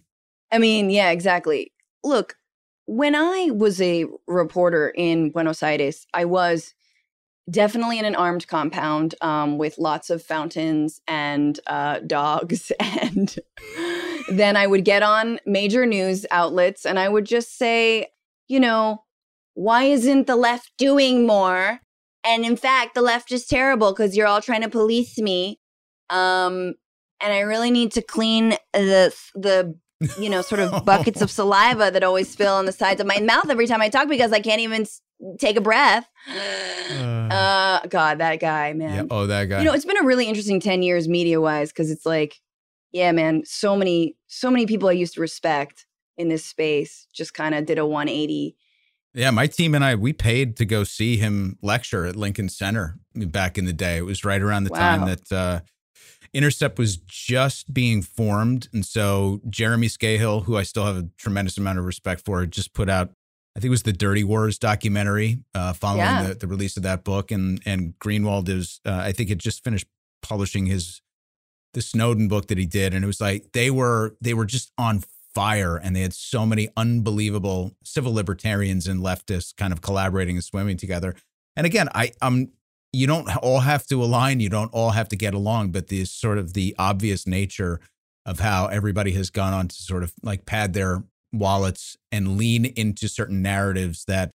[0.53, 1.73] I mean, yeah, exactly.
[2.03, 2.37] Look,
[2.87, 6.75] when I was a reporter in Buenos Aires, I was
[7.51, 12.73] definitely in an armed compound um, with lots of fountains and uh, dogs.
[12.81, 13.37] And
[14.31, 18.07] then I would get on major news outlets and I would just say,
[18.49, 19.05] you know,
[19.53, 21.81] why isn't the left doing more?
[22.25, 25.61] And in fact, the left is terrible because you're all trying to police me.
[26.11, 26.75] Um,
[27.21, 29.77] and I really need to clean the the
[30.19, 33.21] you know sort of buckets of saliva that always spill on the sides of my
[33.21, 34.87] mouth every time I talk because I can't even
[35.38, 36.09] take a breath.
[36.29, 38.95] Uh, uh, God, that guy, man.
[38.95, 39.05] Yeah.
[39.11, 39.59] Oh, that guy.
[39.61, 42.40] You know, it's been a really interesting 10 years media wise because it's like,
[42.93, 45.87] yeah, man, so many, so many people I used to respect
[46.17, 48.57] in this space just kind of did a 180.
[49.14, 52.99] Yeah, my team and I, we paid to go see him lecture at Lincoln Center
[53.14, 53.97] back in the day.
[53.97, 54.79] It was right around the wow.
[54.79, 55.61] time that uh,
[56.35, 58.68] Intercept was just being formed.
[58.73, 62.75] And so Jeremy Scahill, who I still have a tremendous amount of respect for, just
[62.75, 63.12] put out
[63.57, 66.29] I think it was the Dirty Wars documentary uh, following yeah.
[66.29, 69.62] the, the, release of that book, and and Greenwald is uh, I think had just
[69.62, 69.87] finished
[70.23, 71.01] publishing his
[71.73, 74.73] the Snowden book that he did, and it was like they were they were just
[74.77, 80.37] on fire, and they had so many unbelievable civil libertarians and leftists kind of collaborating
[80.37, 81.14] and swimming together.
[81.55, 82.49] And again, I um
[82.95, 86.05] you don't all have to align, you don't all have to get along, but the
[86.05, 87.81] sort of the obvious nature
[88.27, 92.65] of how everybody has gone on to sort of like pad their wallets and lean
[92.65, 94.31] into certain narratives that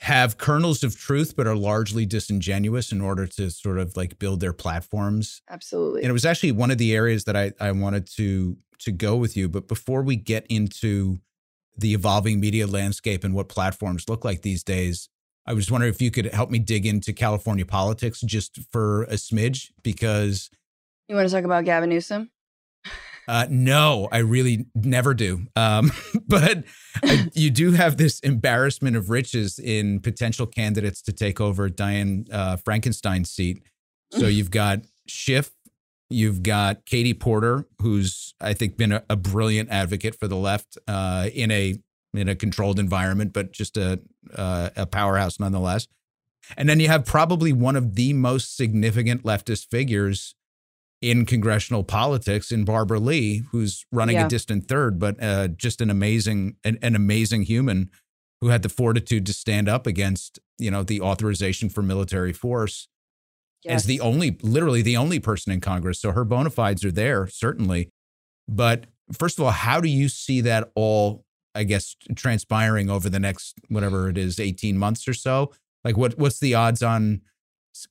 [0.00, 4.40] have kernels of truth but are largely disingenuous in order to sort of like build
[4.40, 5.42] their platforms.
[5.50, 6.02] Absolutely.
[6.02, 9.16] And it was actually one of the areas that I, I wanted to to go
[9.16, 9.48] with you.
[9.48, 11.18] But before we get into
[11.76, 15.08] the evolving media landscape and what platforms look like these days,
[15.48, 19.14] I was wondering if you could help me dig into California politics just for a
[19.14, 20.50] smidge because
[21.08, 22.30] you want to talk about Gavin Newsom?
[23.26, 25.46] Uh, no, I really never do.
[25.56, 25.90] Um,
[26.28, 26.64] but
[27.02, 32.28] I, you do have this embarrassment of riches in potential candidates to take over Dianne
[32.30, 33.62] uh, Frankenstein's seat.
[34.12, 35.50] So you've got Schiff,
[36.10, 40.76] you've got Katie Porter, who's I think been a, a brilliant advocate for the left
[40.86, 41.78] uh, in a
[42.14, 44.00] in a controlled environment, but just a
[44.34, 45.88] uh, a powerhouse nonetheless.
[46.56, 50.34] And then you have probably one of the most significant leftist figures
[51.00, 54.26] in congressional politics in Barbara Lee, who's running yeah.
[54.26, 57.90] a distant third, but uh, just an amazing, an, an, amazing human
[58.40, 62.88] who had the fortitude to stand up against, you know, the authorization for military force
[63.62, 63.76] yes.
[63.76, 66.00] as the only, literally the only person in Congress.
[66.00, 67.90] So her bona fides are there, certainly.
[68.48, 73.20] But first of all, how do you see that all, I guess, transpiring over the
[73.20, 75.52] next, whatever it is, 18 months or so?
[75.84, 77.22] Like what, what's the odds on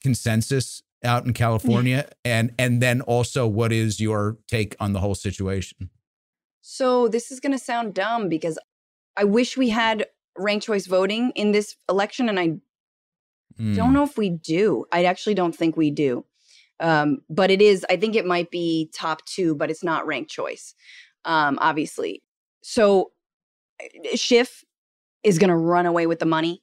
[0.02, 5.16] consensus out in California and and then also what is your take on the whole
[5.16, 5.90] situation?
[6.62, 8.60] So this is going to sound dumb because
[9.16, 12.48] I wish we had ranked choice voting in this election and I
[13.60, 13.76] mm.
[13.76, 13.94] don't hmm.
[13.94, 14.86] know if we do.
[14.92, 16.26] I actually don't think we do.
[16.80, 20.32] Um, but it is I think it might be top 2 but it's not ranked
[20.32, 20.76] choice.
[21.26, 22.22] Um, obviously.
[22.64, 23.12] So
[24.16, 24.64] Schiff
[25.24, 26.62] is going to run away with the money.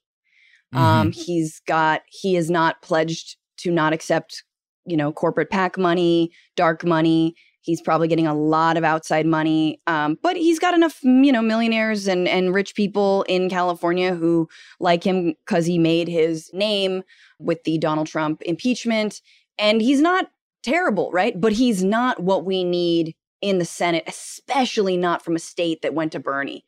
[0.72, 1.00] Um, mm-hmm.
[1.00, 4.44] Um, he's got he is not pledged to not accept,
[4.86, 7.34] you know, corporate PAC money, dark money.
[7.60, 11.40] He's probably getting a lot of outside money, um, but he's got enough, you know,
[11.40, 14.48] millionaires and and rich people in California who
[14.80, 17.02] like him because he made his name
[17.38, 19.22] with the Donald Trump impeachment,
[19.58, 20.30] and he's not
[20.62, 21.40] terrible, right?
[21.40, 25.94] But he's not what we need in the Senate, especially not from a state that
[25.94, 26.64] went to Bernie.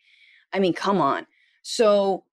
[0.52, 1.26] I mean, come on.
[1.62, 2.24] So,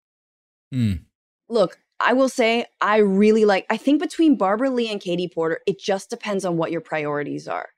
[0.73, 1.01] mm.
[1.49, 5.61] look, I will say I really like I think between Barbara Lee and Katie Porter,
[5.65, 7.69] it just depends on what your priorities are.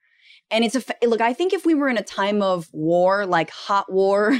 [0.52, 3.50] And it's a look, I think if we were in a time of war, like
[3.50, 4.38] hot war,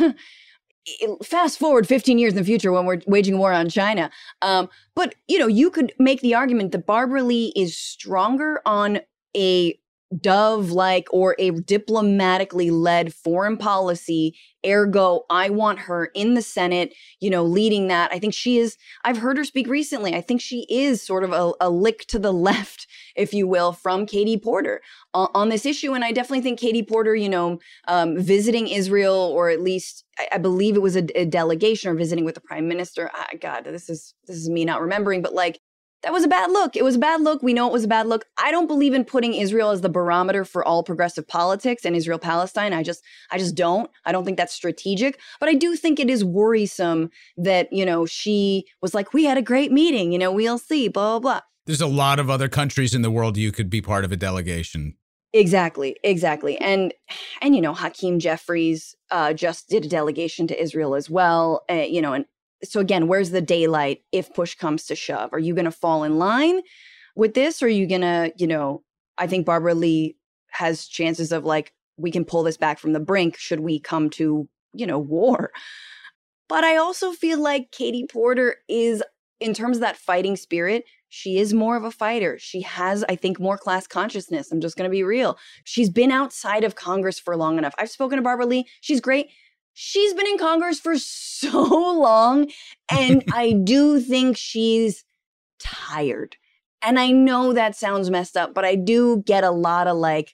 [1.24, 4.12] fast forward 15 years in the future when we're waging war on China.
[4.42, 9.00] Um, but you know, you could make the argument that Barbara Lee is stronger on
[9.36, 9.80] a
[10.22, 16.94] dove like or a diplomatically led foreign policy ergo i want her in the senate
[17.20, 18.12] you know leading that.
[18.12, 21.32] I think she is i've heard her speak recently i think she is sort of
[21.32, 24.82] a, a lick to the left if you will from katie porter
[25.14, 29.16] on, on this issue and i definitely think katie porter you know um, visiting israel
[29.16, 32.42] or at least I, I believe it was a, a, delegation or visiting with the
[32.42, 35.60] prime minister I, god this is this is me not remembering but like
[36.06, 36.76] that was a bad look.
[36.76, 37.42] It was a bad look.
[37.42, 38.26] We know it was a bad look.
[38.38, 42.20] I don't believe in putting Israel as the barometer for all progressive politics and Israel
[42.20, 42.74] Palestine.
[42.74, 43.90] I just I just don't.
[44.06, 48.06] I don't think that's strategic, but I do think it is worrisome that, you know,
[48.06, 51.42] she was like we had a great meeting, you know, we'll see, blah blah blah.
[51.66, 54.16] There's a lot of other countries in the world you could be part of a
[54.16, 54.98] delegation.
[55.34, 56.56] Exactly, exactly.
[56.60, 56.94] And
[57.42, 61.64] and you know, Hakeem Jeffries uh, just did a delegation to Israel as well.
[61.68, 62.26] Uh, you know, and
[62.64, 65.32] so again, where's the daylight if push comes to shove?
[65.34, 66.62] Are you going to fall in line
[67.16, 68.84] with this or are you going to, you know,
[69.18, 70.18] I think Barbara Lee
[70.52, 74.10] has chances of like we can pull this back from the brink should we come
[74.12, 75.52] to, you know, war.
[76.48, 79.04] But I also feel like Katie Porter is
[79.40, 82.38] in terms of that fighting spirit, she is more of a fighter.
[82.40, 84.52] She has, I think, more class consciousness.
[84.52, 85.38] I'm just going to be real.
[85.64, 87.74] She's been outside of Congress for long enough.
[87.78, 88.68] I've spoken to Barbara Lee.
[88.82, 89.30] She's great
[89.76, 92.50] she's been in Congress for so long.
[92.90, 95.04] And I do think she's
[95.60, 96.38] tired.
[96.82, 100.34] And I know that sounds messed up, but I do get a lot of like,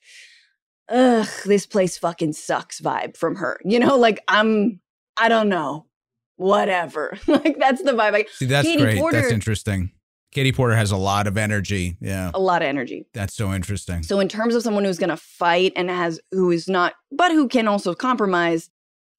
[0.89, 3.59] ugh, this place fucking sucks vibe from her.
[3.63, 4.79] You know, like I'm,
[5.17, 5.87] I don't know,
[6.35, 7.17] whatever.
[7.27, 8.15] like that's the vibe.
[8.15, 8.99] I, See, that's Katie great.
[8.99, 9.91] Porter, that's interesting.
[10.31, 11.97] Katie Porter has a lot of energy.
[11.99, 12.31] Yeah.
[12.33, 13.05] A lot of energy.
[13.13, 14.03] That's so interesting.
[14.03, 17.31] So in terms of someone who's going to fight and has who is not but
[17.31, 18.69] who can also compromise,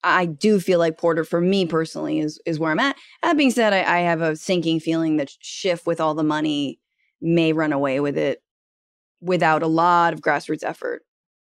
[0.04, 2.96] I do feel like Porter, for me personally, is is where I'm at.
[3.22, 6.78] That being said, I, I have a sinking feeling that Schiff, with all the money,
[7.20, 8.42] may run away with it
[9.20, 11.02] without a lot of grassroots effort.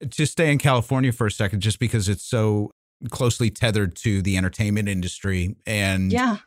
[0.08, 2.70] Just stay in California for a second, just because it's so
[3.10, 6.38] closely tethered to the entertainment industry, and yeah,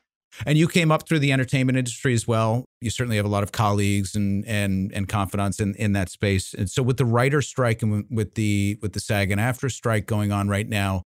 [0.45, 2.65] and you came up through the entertainment industry as well.
[2.79, 6.53] You certainly have a lot of colleagues and and and confidants in in that space.
[6.53, 10.07] And so with the writer strike and with the with the SAG and AFTRA strike
[10.07, 11.03] going on right now,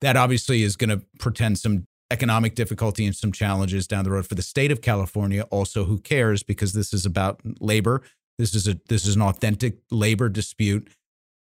[0.00, 4.26] that obviously is going to portend some economic difficulty and some challenges down the road
[4.26, 5.42] for the state of California.
[5.50, 8.02] Also, who cares because this is about labor.
[8.38, 10.90] This is a this is an authentic labor dispute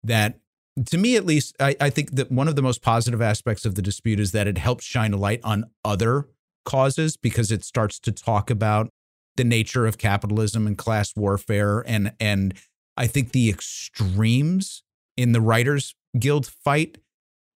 [0.03, 0.39] that
[0.87, 3.75] to me at least I, I think that one of the most positive aspects of
[3.75, 6.29] the dispute is that it helps shine a light on other
[6.65, 8.89] causes because it starts to talk about
[9.37, 12.55] the nature of capitalism and class warfare and and
[12.97, 14.83] I think the extremes
[15.17, 16.99] in the writers guild fight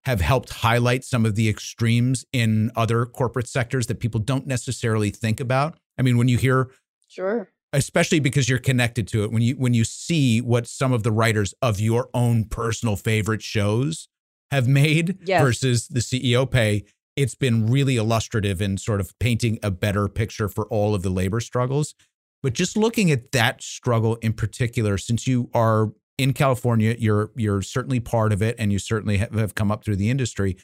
[0.06, 5.10] have helped highlight some of the extremes in other corporate sectors that people don't necessarily
[5.10, 5.76] think about.
[5.98, 6.70] I mean, when you hear
[7.08, 7.50] Sure.
[7.72, 9.32] Especially because you're connected to it.
[9.32, 13.42] When you when you see what some of the writers of your own personal favorite
[13.42, 14.08] shows
[14.52, 15.42] have made yes.
[15.42, 16.84] versus the CEO pay,
[17.16, 21.10] it's been really illustrative in sort of painting a better picture for all of the
[21.10, 21.94] labor struggles.
[22.44, 27.62] But just looking at that struggle in particular, since you are in California, you're you're
[27.62, 30.56] certainly part of it, and you certainly have come up through the industry.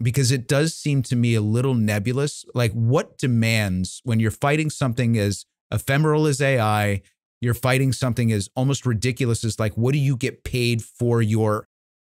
[0.00, 2.44] Because it does seem to me a little nebulous.
[2.54, 7.00] Like, what demands when you're fighting something as ephemeral as AI,
[7.40, 11.66] you're fighting something as almost ridiculous as like, what do you get paid for your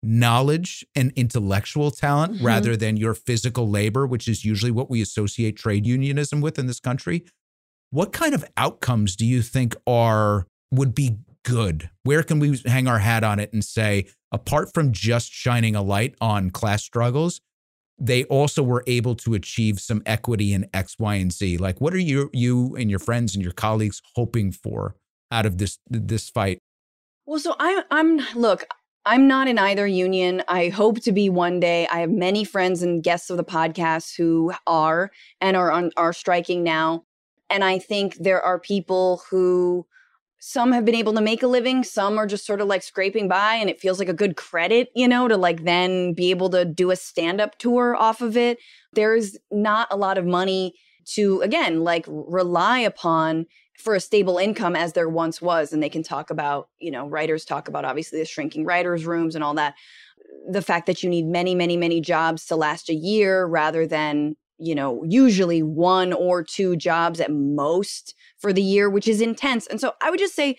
[0.02, 2.46] knowledge and intellectual talent mm-hmm.
[2.46, 6.66] rather than your physical labor, which is usually what we associate trade unionism with in
[6.66, 7.24] this country?
[7.90, 11.90] What kind of outcomes do you think are would be good?
[12.02, 15.82] Where can we hang our hat on it and say, apart from just shining a
[15.82, 17.40] light on class struggles,
[17.98, 21.58] they also were able to achieve some equity in X, Y, and Z.
[21.58, 24.96] Like, what are you, you and your friends and your colleagues hoping for
[25.30, 26.58] out of this this fight?
[27.26, 28.64] Well, so I'm, I'm look,
[29.04, 30.42] I'm not in either union.
[30.48, 31.86] I hope to be one day.
[31.92, 36.12] I have many friends and guests of the podcast who are and are on, are
[36.12, 37.04] striking now,
[37.50, 39.86] and I think there are people who
[40.44, 43.28] some have been able to make a living some are just sort of like scraping
[43.28, 46.50] by and it feels like a good credit you know to like then be able
[46.50, 48.58] to do a stand up tour off of it.
[48.92, 50.74] There's not a lot of money
[51.14, 53.46] to again like rely upon
[53.78, 57.06] for a stable income as there once was and they can talk about you know
[57.08, 59.76] writers talk about obviously the shrinking writers rooms and all that.
[60.50, 64.34] The fact that you need many many many jobs to last a year rather than
[64.62, 69.66] you know, usually one or two jobs at most for the year, which is intense.
[69.66, 70.56] And so I would just say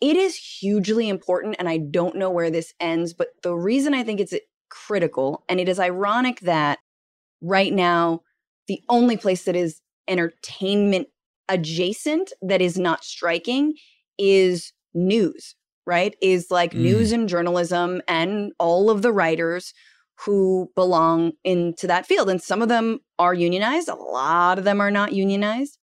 [0.00, 1.56] it is hugely important.
[1.58, 4.34] And I don't know where this ends, but the reason I think it's
[4.68, 6.78] critical, and it is ironic that
[7.40, 8.20] right now,
[8.68, 11.08] the only place that is entertainment
[11.48, 13.74] adjacent that is not striking
[14.18, 15.54] is news
[15.86, 16.16] right?
[16.20, 16.80] Is like Mm.
[16.80, 19.74] news and journalism and all of the writers
[20.24, 22.30] who belong into that field.
[22.30, 25.78] And some of them are unionized, a lot of them are not unionized.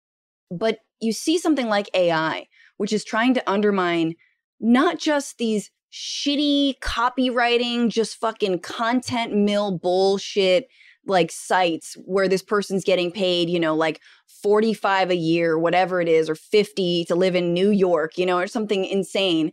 [0.49, 4.15] But you see something like AI, which is trying to undermine
[4.59, 10.67] not just these shitty copywriting, just fucking content mill bullshit
[11.05, 13.99] like sites where this person's getting paid, you know, like
[14.43, 18.37] 45 a year, whatever it is, or 50 to live in New York, you know,
[18.37, 19.51] or something insane.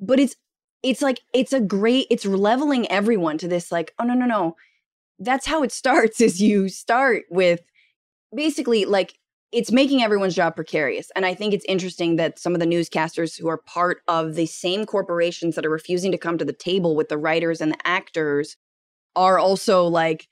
[0.00, 0.36] But it's
[0.82, 4.56] it's like it's a great it's leveling everyone to this like, oh no, no, no.
[5.18, 7.60] That's how it starts is you start with
[8.34, 9.14] basically like
[9.52, 11.10] it's making everyone's job precarious.
[11.14, 14.46] And I think it's interesting that some of the newscasters who are part of the
[14.46, 17.86] same corporations that are refusing to come to the table with the writers and the
[17.86, 18.56] actors
[19.14, 20.26] are also like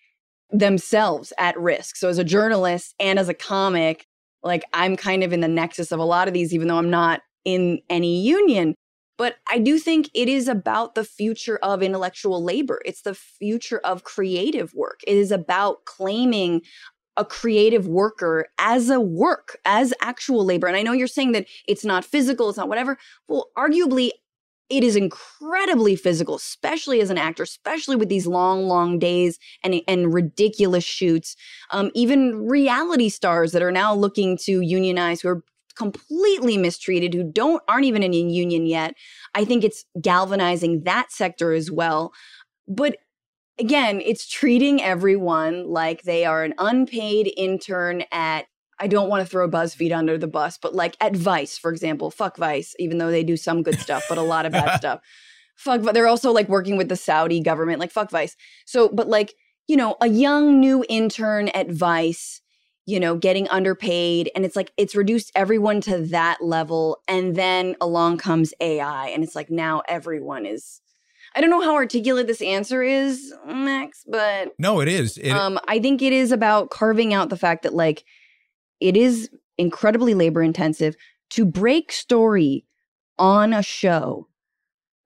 [0.51, 1.97] themselves at risk.
[1.97, 4.07] So as a journalist and as a comic,
[4.43, 6.91] like I'm kind of in the nexus of a lot of these, even though I'm
[6.91, 8.75] not in any union.
[9.21, 12.81] But I do think it is about the future of intellectual labor.
[12.87, 15.01] It's the future of creative work.
[15.07, 16.63] It is about claiming
[17.19, 20.69] a creative worker as a work, as actual labor.
[20.69, 22.97] And I know you're saying that it's not physical, it's not whatever.
[23.29, 24.13] Well, arguably,
[24.71, 29.83] it is incredibly physical, especially as an actor, especially with these long, long days and,
[29.87, 31.37] and ridiculous shoots.
[31.73, 35.43] Um, even reality stars that are now looking to unionize, who are
[35.81, 38.95] completely mistreated, who don't aren't even in a union yet.
[39.35, 42.13] I think it's galvanizing that sector as well.
[42.69, 42.99] But
[43.59, 48.45] again, it's treating everyone like they are an unpaid intern at
[48.79, 52.11] I don't want to throw BuzzFeed under the bus, but like at Vice, for example,
[52.11, 55.01] fuck Vice, even though they do some good stuff, but a lot of bad stuff.
[55.57, 58.37] Fuck, but they're also like working with the Saudi government, like fuck Vice.
[58.67, 59.33] So, but like,
[59.67, 62.40] you know, a young new intern at Vice,
[62.91, 67.01] you know, getting underpaid, and it's like it's reduced everyone to that level.
[67.07, 70.81] And then along comes AI, and it's like now everyone is.
[71.37, 75.17] I don't know how articulate this answer is, Max, but No, it is.
[75.17, 78.05] It, um, I think it is about carving out the fact that like
[78.81, 80.97] it is incredibly labor intensive
[81.31, 82.67] to break story
[83.17, 84.27] on a show.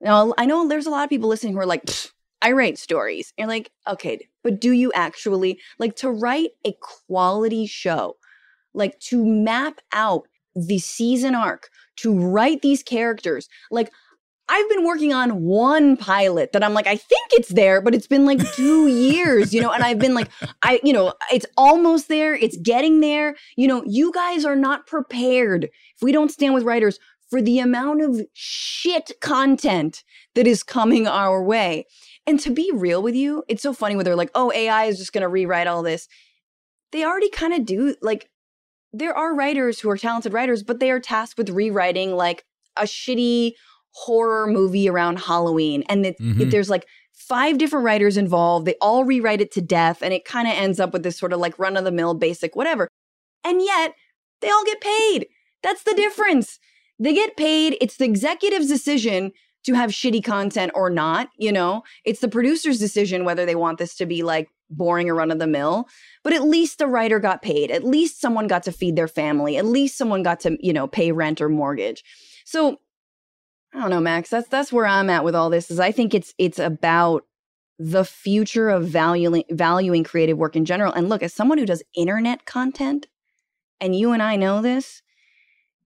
[0.01, 2.11] Now I know there's a lot of people listening who are like, "Pfft,
[2.41, 3.33] I write stories.
[3.37, 6.75] You're like, okay, but do you actually like to write a
[7.07, 8.17] quality show?
[8.73, 13.91] Like to map out the season arc, to write these characters, like
[14.47, 18.05] I've been working on one pilot that I'm like, I think it's there, but it's
[18.05, 20.29] been like two years, you know, and I've been like,
[20.61, 23.35] I, you know, it's almost there, it's getting there.
[23.55, 27.57] You know, you guys are not prepared if we don't stand with writers for the
[27.57, 30.03] amount of shit content
[30.35, 31.87] that is coming our way.
[32.27, 34.97] And to be real with you, it's so funny when they're like, oh, AI is
[34.97, 36.07] just going to rewrite all this.
[36.91, 37.95] They already kind of do.
[38.01, 38.29] Like,
[38.93, 42.43] there are writers who are talented writers, but they are tasked with rewriting like
[42.77, 43.51] a shitty
[43.91, 45.83] horror movie around Halloween.
[45.87, 46.41] And it, Mhm.
[46.41, 48.65] it- there's like five different writers involved.
[48.65, 50.01] They all rewrite it to death.
[50.01, 52.13] And it kind of ends up with this sort of like run of the mill
[52.13, 52.87] basic whatever.
[53.43, 53.93] And yet
[54.41, 55.27] they all get paid.
[55.63, 56.59] That's the difference.
[56.99, 57.77] They get paid.
[57.81, 59.31] It's the executive's decision
[59.65, 61.29] to have shitty content or not.
[61.37, 65.15] You know, it's the producer's decision whether they want this to be like boring or
[65.15, 65.87] run of the mill.
[66.23, 67.71] But at least the writer got paid.
[67.71, 69.57] At least someone got to feed their family.
[69.57, 72.03] At least someone got to, you know, pay rent or mortgage.
[72.45, 72.79] So
[73.73, 74.29] I don't know, Max.
[74.29, 75.69] That's that's where I'm at with all this.
[75.69, 77.25] Is I think it's it's about
[77.77, 80.93] the future of valuing valuing creative work in general.
[80.93, 83.07] And look, as someone who does internet content,
[83.81, 85.01] and you and I know this,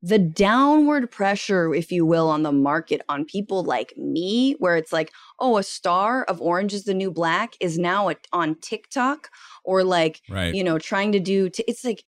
[0.02, 4.94] the downward pressure, if you will, on the market on people like me, where it's
[4.94, 9.30] like, oh, a star of Orange is the New Black is now a, on TikTok,
[9.64, 10.54] or like right.
[10.54, 12.04] you know, trying to do, t- it's like,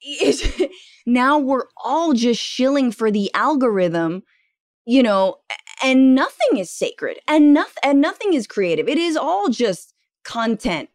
[0.00, 0.70] it,
[1.06, 4.24] now we're all just shilling for the algorithm,
[4.84, 5.36] you know,
[5.82, 8.88] and nothing is sacred and nothing, and nothing is creative.
[8.88, 9.94] It is all just
[10.24, 10.88] content.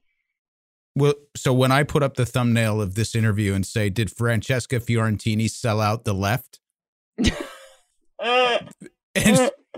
[0.96, 4.80] Well, so when I put up the thumbnail of this interview and say, "Did Francesca
[4.80, 6.60] Fiorentini sell out the left?"
[7.18, 7.32] is,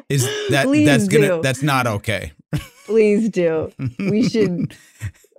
[0.09, 1.41] is that Please that's gonna do.
[1.41, 2.33] that's not okay?
[2.85, 3.71] Please do.
[3.99, 4.49] We should,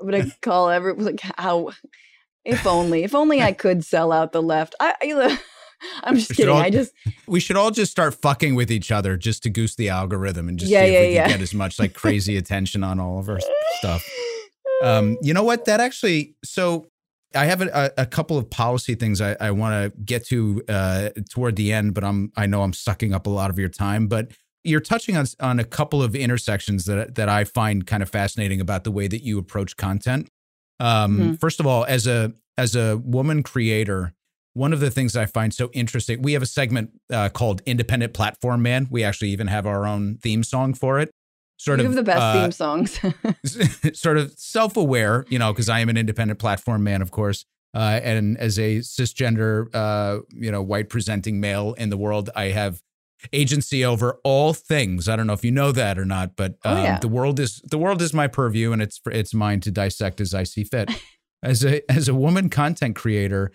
[0.01, 1.71] I'm going to call every, like, how,
[2.45, 4.75] if only, if only I could sell out the left.
[4.81, 5.39] I, I
[6.05, 6.49] I'm just kidding.
[6.55, 6.93] all- I just,
[7.27, 10.59] we should all just start fucking with each other just to goose the algorithm and
[10.59, 11.29] just Yeah, see if yeah, we can yeah.
[11.29, 13.41] get as much like crazy attention on all of our
[13.79, 14.03] stuff.
[14.83, 15.65] Um, you know what?
[15.67, 16.87] That actually, so
[17.35, 21.11] I have a, a couple of policy things I, I want to get to uh,
[21.31, 24.07] toward the end, but I'm I know I'm sucking up a lot of your time.
[24.07, 28.11] But you're touching on on a couple of intersections that that I find kind of
[28.11, 30.29] fascinating about the way that you approach content.
[30.81, 31.41] Um, Mhm.
[31.41, 34.15] First of all, as a as a woman creator,
[34.53, 38.13] one of the things I find so interesting, we have a segment uh, called Independent
[38.15, 38.87] Platform Man.
[38.91, 41.11] We actually even have our own theme song for it.
[41.65, 43.01] Sort you of the best uh, theme songs.
[43.99, 47.47] sort of self aware, you know, because I am an independent platform man, of course.
[47.75, 52.49] Uh, and as a cisgender, uh, you know, white presenting male in the world, I
[52.49, 52.83] have
[53.33, 55.09] agency over all things.
[55.09, 56.99] I don't know if you know that or not, but um, oh, yeah.
[56.99, 60.35] the world is the world is my purview, and it's it's mine to dissect as
[60.35, 60.91] I see fit.
[61.43, 63.51] as a as a woman content creator,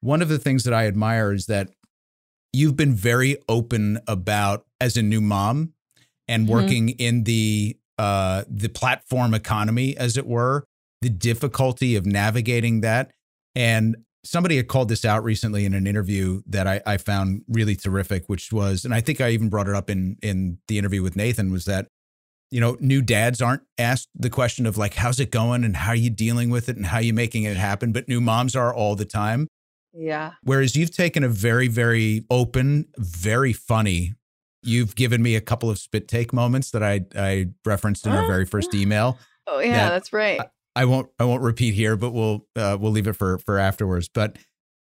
[0.00, 1.70] one of the things that I admire is that
[2.52, 5.72] you've been very open about as a new mom
[6.28, 6.52] and mm-hmm.
[6.52, 7.02] working mm-hmm.
[7.02, 10.64] in the uh, the platform economy, as it were,
[11.00, 13.10] the difficulty of navigating that.
[13.54, 17.74] And somebody had called this out recently in an interview that I, I found really
[17.74, 21.02] terrific, which was, and I think I even brought it up in in the interview
[21.02, 21.88] with Nathan, was that
[22.50, 25.90] you know, new dads aren't asked the question of like, how's it going and how
[25.90, 27.92] are you dealing with it and how are you making it happen?
[27.92, 29.48] But new moms are all the time.
[29.92, 30.32] Yeah.
[30.42, 34.12] Whereas you've taken a very, very open, very funny.
[34.66, 38.26] You've given me a couple of spit take moments that I I referenced in our
[38.26, 39.18] very first email.
[39.46, 40.40] Oh yeah, that that's right.
[40.40, 43.58] I, I, won't I won't repeat here, but we'll uh, we'll leave it for for
[43.58, 44.08] afterwards.
[44.08, 44.36] But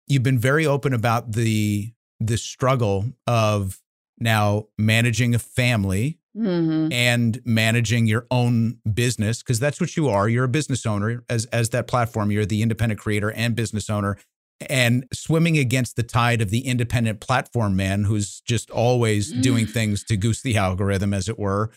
[0.06, 3.80] you've been very open about the the struggle of
[4.18, 6.92] now managing a family mm-hmm.
[6.92, 10.28] and managing your own business because that's what you are.
[10.28, 12.30] You're a business owner as as that platform.
[12.30, 14.16] You're the independent creator and business owner,
[14.60, 19.42] and swimming against the tide of the independent platform man who's just always mm.
[19.42, 21.70] doing things to goose the algorithm, as it were.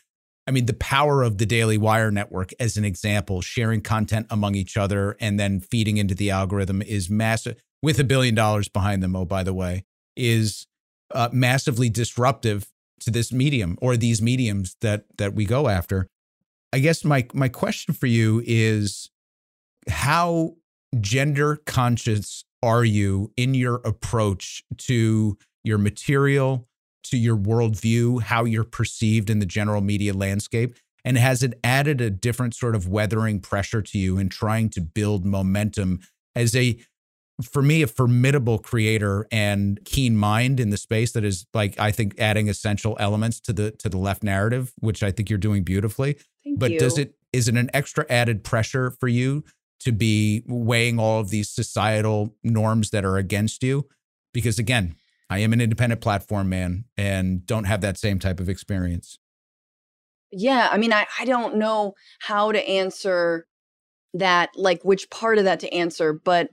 [0.48, 4.56] I mean, the power of the Daily Wire network, as an example, sharing content among
[4.56, 9.04] each other and then feeding into the algorithm is massive, with a billion dollars behind
[9.04, 9.84] them, oh, by the way,
[10.16, 10.66] is
[11.14, 12.68] uh, massively disruptive
[13.02, 16.08] to this medium or these mediums that that we go after.
[16.74, 19.10] I guess my my question for you is
[19.90, 20.56] how
[21.00, 26.68] gender conscious are you in your approach to your material,
[27.04, 30.76] to your worldview, how you're perceived in the general media landscape?
[31.06, 34.82] And has it added a different sort of weathering pressure to you in trying to
[34.82, 36.00] build momentum
[36.36, 36.78] as a
[37.42, 41.92] for me a formidable creator and keen mind in the space that is like I
[41.92, 45.64] think adding essential elements to the to the left narrative, which I think you're doing
[45.64, 46.18] beautifully.
[46.44, 46.80] Thank but you.
[46.80, 49.44] does it is it an extra added pressure for you
[49.80, 53.88] to be weighing all of these societal norms that are against you?
[54.34, 54.96] Because again,
[55.30, 59.20] I am an independent platform man and don't have that same type of experience.
[60.32, 63.48] Yeah, I mean I I don't know how to answer
[64.14, 66.50] that like which part of that to answer, but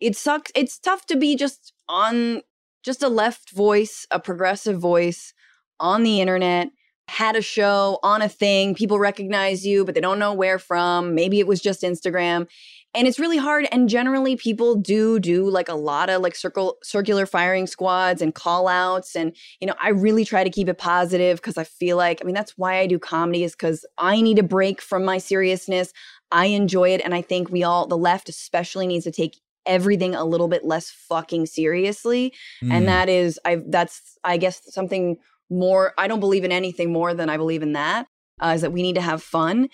[0.00, 0.50] it sucks.
[0.54, 2.42] It's tough to be just on
[2.84, 5.34] just a left voice, a progressive voice
[5.78, 6.68] on the internet,
[7.10, 11.12] had a show on a thing, people recognize you, but they don't know where from.
[11.12, 12.46] Maybe it was just Instagram.
[12.94, 13.66] And it's really hard.
[13.72, 18.32] And generally, people do do like a lot of like circle circular firing squads and
[18.32, 19.16] call outs.
[19.16, 22.24] And, you know, I really try to keep it positive because I feel like, I
[22.24, 25.92] mean, that's why I do comedy is because I need a break from my seriousness.
[26.30, 27.00] I enjoy it.
[27.04, 29.36] And I think we all, the left especially, needs to take
[29.66, 32.32] everything a little bit less fucking seriously
[32.64, 32.72] mm.
[32.72, 35.18] and that is i that's i guess something
[35.50, 38.06] more i don't believe in anything more than i believe in that
[38.42, 39.68] uh, is that we need to have fun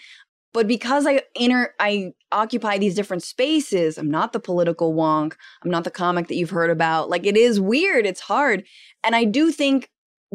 [0.53, 5.71] but because i inter i occupy these different spaces i'm not the political wonk i'm
[5.71, 8.65] not the comic that you've heard about like it is weird it's hard
[9.05, 9.91] and i do think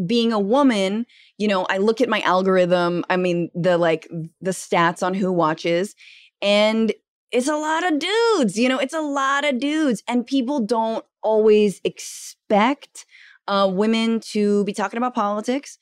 [0.06, 1.06] being a woman
[1.38, 4.08] you know i look at my algorithm i mean the like
[4.40, 5.96] the stats on who watches
[6.42, 6.94] and
[7.32, 10.04] it's a lot of dudes, you know, it's a lot of dudes.
[10.08, 13.06] And people don't always expect
[13.52, 15.78] uh, women to be talking about politics.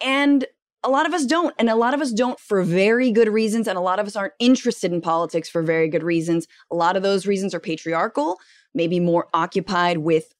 [0.00, 0.46] And
[0.82, 1.54] a lot of us don't.
[1.58, 3.68] And a lot of us don't for very good reasons.
[3.68, 6.46] And a lot of us aren't interested in politics for very good reasons.
[6.70, 8.38] A lot of those reasons are patriarchal,
[8.74, 10.32] maybe more occupied with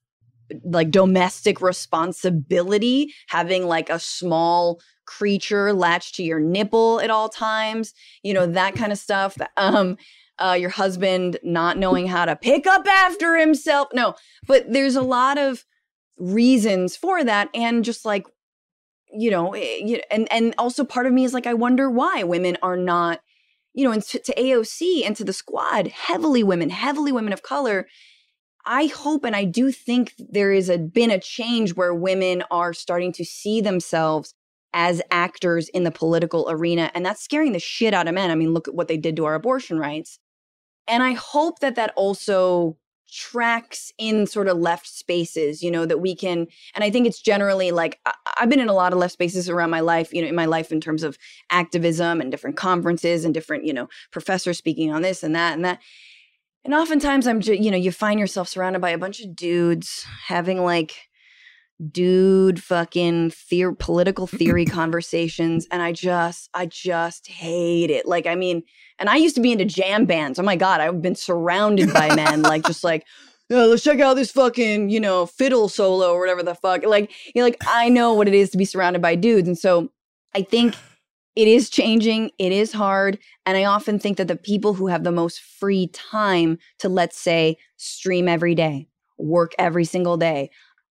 [0.65, 7.93] like domestic responsibility, having like a small creature latched to your nipple at all times,
[8.23, 9.37] you know, that kind of stuff.
[9.59, 9.99] Um,
[10.39, 13.89] uh, your husband not knowing how to pick up after himself.
[13.93, 14.15] No,
[14.47, 15.67] but there's a lot of
[16.21, 17.49] reasons for that.
[17.55, 18.27] And just like,
[19.13, 22.57] you know, eh, and, and also part of me is like, I wonder why women
[22.63, 23.21] are not,
[23.75, 27.43] you know, and to, to AOC and to the squad, heavily women, heavily women of
[27.43, 27.89] color.
[28.67, 32.75] I hope and I do think there is a been a change where women are
[32.75, 34.35] starting to see themselves
[34.73, 38.31] as actors in the political arena and that's scaring the shit out of men.
[38.31, 40.19] I mean, look at what they did to our abortion rights.
[40.87, 42.77] And I hope that that also
[43.11, 46.47] tracks in sort of left spaces, you know, that we can.
[46.75, 49.49] And I think it's generally like I, have been in a lot of left spaces
[49.49, 51.19] around my life, you know, in my life in terms of
[51.51, 55.65] activism and different conferences and different, you know, professors speaking on this and that and
[55.65, 55.81] that.
[56.65, 60.05] And oftentimes I'm just, you know, you find yourself surrounded by a bunch of dudes
[60.27, 61.10] having like
[61.81, 68.07] dude fucking theor- political theory conversations and I just I just hate it.
[68.07, 68.63] Like I mean,
[68.99, 70.39] and I used to be into jam bands.
[70.39, 73.07] Oh my god, I've been surrounded by men like just like
[73.49, 76.85] yeah, let's check out this fucking, you know, fiddle solo or whatever the fuck.
[76.85, 79.49] Like, you know, like I know what it is to be surrounded by dudes.
[79.49, 79.91] And so
[80.37, 80.77] I think
[81.35, 83.19] it is changing, it is hard.
[83.47, 87.19] And I often think that the people who have the most free time to, let's
[87.19, 88.87] say, stream every day,
[89.19, 90.51] work every single day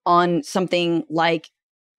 [0.06, 1.50] on something like,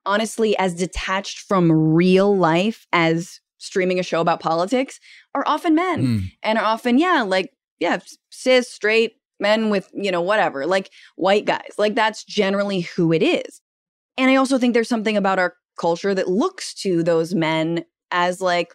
[0.05, 5.01] honestly, as detached from real life as streaming a show about politics
[5.35, 6.23] are often men Mm.
[6.43, 7.99] and are often, yeah, like, yeah,
[8.31, 11.73] cis, straight, men with, you know, whatever, like white guys.
[11.77, 13.61] Like that's generally who it is.
[14.17, 18.41] And I also think there's something about our culture that looks to those men as
[18.41, 18.75] like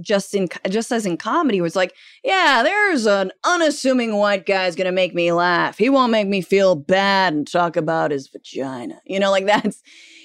[0.00, 1.94] just in just as in comedy it's like,
[2.24, 5.78] yeah, there's an unassuming white guy's gonna make me laugh.
[5.78, 9.00] He won't make me feel bad and talk about his vagina.
[9.04, 9.82] You know, like that's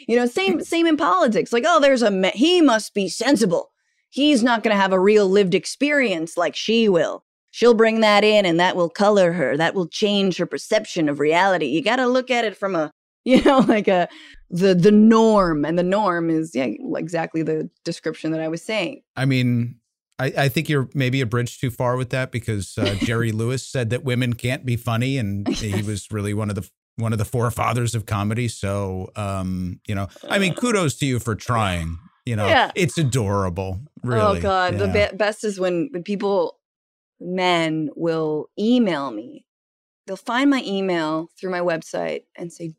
[0.07, 1.53] you know, same same in politics.
[1.53, 3.71] Like, oh, there's a ma- he must be sensible.
[4.09, 8.45] He's not gonna have a real lived experience like she will she'll bring that in
[8.45, 12.05] and that will color her that will change her perception of reality you got to
[12.05, 12.91] look at it from a
[13.31, 14.07] you know like a
[14.49, 19.01] the the norm and the norm is yeah exactly the description that i was saying
[19.15, 19.79] I mean,
[20.19, 23.67] I, I think you're maybe a bridge too far with that because uh, Jerry Lewis
[23.67, 27.19] said that women can't be funny, and he was really one of the one of
[27.19, 28.47] the forefathers of comedy.
[28.47, 31.97] So, um, you know, I mean, kudos to you for trying.
[32.25, 32.71] You know, Yeah.
[32.75, 33.81] it's adorable.
[34.03, 34.37] Really.
[34.39, 36.59] oh god the be- best is when when people
[37.19, 39.45] men will email me
[40.05, 42.73] they'll find my email through my website and say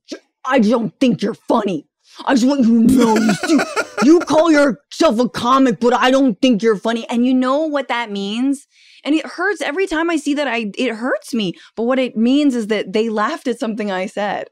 [0.46, 1.86] "J- i don't think you're funny.
[2.26, 3.14] I just want you to know
[3.48, 3.60] you,
[4.04, 7.06] you call yourself a comic but i don't think you're funny.
[7.10, 8.66] And you know what that means?
[9.04, 11.54] And it hurts every time i see that i it hurts me.
[11.76, 14.48] But what it means is that they laughed at something i said.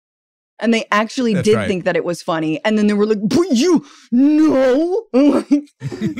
[0.60, 1.66] And they actually That's did right.
[1.68, 2.62] think that it was funny.
[2.64, 5.04] And then they were like but you no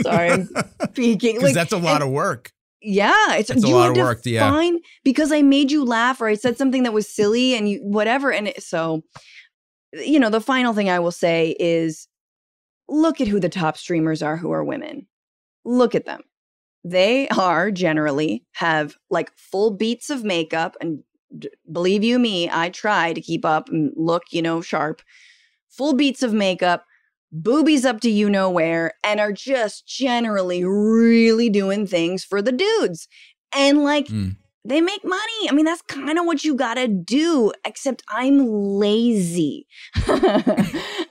[0.02, 0.48] sorry i'm
[0.92, 1.34] speaking.
[1.36, 2.50] Because like that's a lot and- of work.
[2.80, 4.50] yeah, it's, It's a lot of work, yeah.
[4.50, 7.78] Find because I made you laugh or I said something that was silly and you
[7.82, 8.30] whatever.
[8.32, 9.02] And it, so,
[9.94, 12.08] you know, the final thing I will say is,
[12.88, 15.06] look at who the top streamers are who are women.
[15.64, 16.22] Look at them.
[16.84, 21.02] They are generally have like full beats of makeup and
[21.38, 25.00] d- believe you me, I try to keep up and look, you know, sharp.
[25.70, 26.84] Full beats of makeup,
[27.32, 32.52] boobies up to you know where, and are just generally really doing things for the
[32.52, 33.08] dudes.
[33.52, 34.36] And like, Mm.
[34.64, 35.48] They make money.
[35.48, 39.66] I mean, that's kind of what you gotta do, except I'm lazy.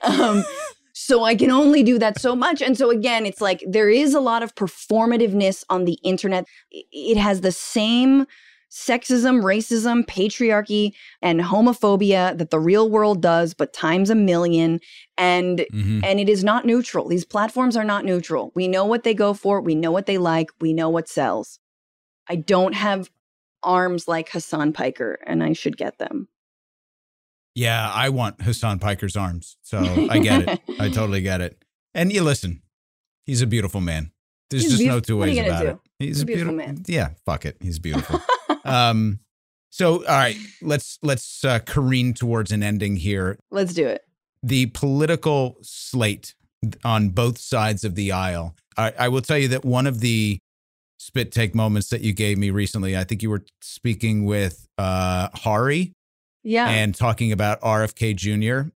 [0.02, 0.44] um,
[0.92, 2.62] so I can only do that so much.
[2.62, 6.46] And so again, it's like there is a lot of performativeness on the internet.
[6.70, 8.26] It has the same
[8.70, 10.92] sexism, racism, patriarchy,
[11.22, 14.80] and homophobia that the real world does, but times a million.
[15.16, 16.04] And Mhm.
[16.04, 17.06] and it is not neutral.
[17.06, 18.50] These platforms are not neutral.
[18.56, 21.60] We know what they go for, we know what they like, we know what sells.
[22.28, 23.10] I don't have
[23.64, 26.28] arms like Hassan Piker, and I should get them.
[27.54, 29.56] Yeah, I want Hassan Piker's arms.
[29.62, 29.78] So
[30.10, 30.60] I get it.
[30.80, 31.64] I totally get it.
[31.94, 32.62] And you listen,
[33.24, 34.10] he's a beautiful man.
[34.50, 35.68] There's He's just no two ways about do?
[35.68, 35.78] it.
[35.98, 36.84] He's a a beautiful beautiful, man.
[36.86, 37.56] Yeah, fuck it.
[37.60, 38.20] He's beautiful.
[38.64, 39.20] um,
[39.70, 43.38] so all right, let's let's uh, careen towards an ending here.
[43.50, 44.02] Let's do it.
[44.42, 46.34] The political slate
[46.84, 48.54] on both sides of the aisle.
[48.76, 50.38] I, I will tell you that one of the
[50.98, 55.28] spit take moments that you gave me recently, I think you were speaking with uh,
[55.34, 55.92] Hari
[56.42, 56.68] Yeah.
[56.68, 58.68] and talking about RFK Jr.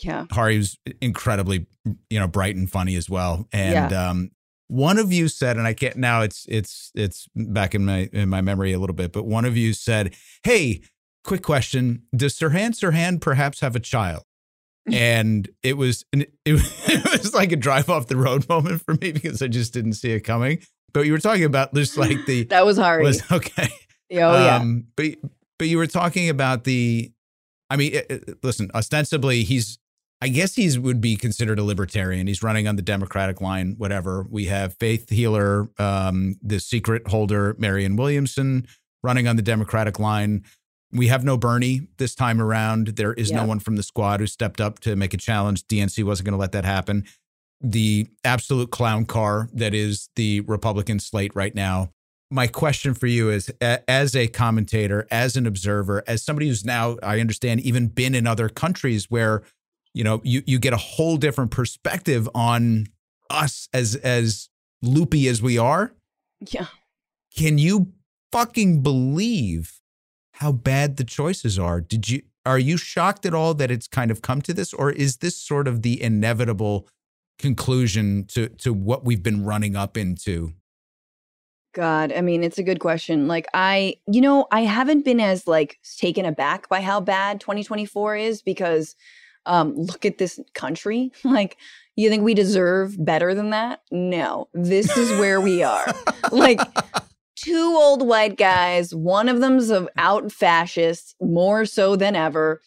[0.00, 0.26] yeah.
[0.30, 1.66] Hari was incredibly,
[2.10, 3.46] you know, bright and funny as well.
[3.52, 4.30] And um,
[4.68, 6.22] one of you said, and I can't now.
[6.22, 9.56] It's it's it's back in my in my memory a little bit, but one of
[9.56, 10.80] you said, "Hey,
[11.22, 14.22] quick question: Does Sirhan Sirhan perhaps have a child?"
[14.92, 19.12] And it was it, it was like a drive off the road moment for me
[19.12, 20.58] because I just didn't see it coming.
[20.94, 23.02] But you were talking about just like the That was hard.
[23.02, 23.68] was okay.
[24.12, 24.56] oh, yeah.
[24.56, 25.16] Um, but
[25.58, 27.12] but you were talking about the.
[27.70, 28.70] I mean, it, it- listen.
[28.74, 29.78] Ostensibly, he's.
[30.22, 32.26] I guess he's would be considered a libertarian.
[32.28, 33.74] He's running on the Democratic line.
[33.76, 34.24] Whatever.
[34.30, 38.66] We have Faith Healer, um, the secret holder, Marianne Williamson,
[39.02, 40.44] running on the Democratic line.
[40.92, 42.88] We have no Bernie this time around.
[42.96, 43.38] There is Yeah.
[43.38, 45.66] no one from the squad who stepped up to make a challenge.
[45.66, 47.04] DNC wasn't going to let that happen.
[47.64, 51.90] The absolute clown car that is the Republican slate right now
[52.30, 56.96] my question for you is as a commentator as an observer as somebody who's now
[57.02, 59.42] i understand even been in other countries where
[59.92, 62.86] you know you you get a whole different perspective on
[63.28, 64.48] us as as
[64.82, 65.92] loopy as we are
[66.50, 66.66] yeah.
[67.36, 67.92] can you
[68.34, 69.80] fucking believe
[70.32, 71.80] how bad the choices are.
[71.80, 74.90] Did you are you shocked at all that it's kind of come to this or
[74.90, 76.88] is this sort of the inevitable
[77.38, 80.52] conclusion to to what we've been running up into?
[81.74, 83.26] God, I mean, it's a good question.
[83.26, 88.16] Like I, you know, I haven't been as like taken aback by how bad 2024
[88.16, 88.94] is because
[89.46, 91.12] um look at this country.
[91.24, 91.58] Like
[91.96, 93.80] you think we deserve better than that?
[93.90, 94.48] No.
[94.52, 95.86] This is where we are.
[96.32, 96.60] like
[97.36, 102.60] two old white guys, one of them's a out fascist, more so than ever.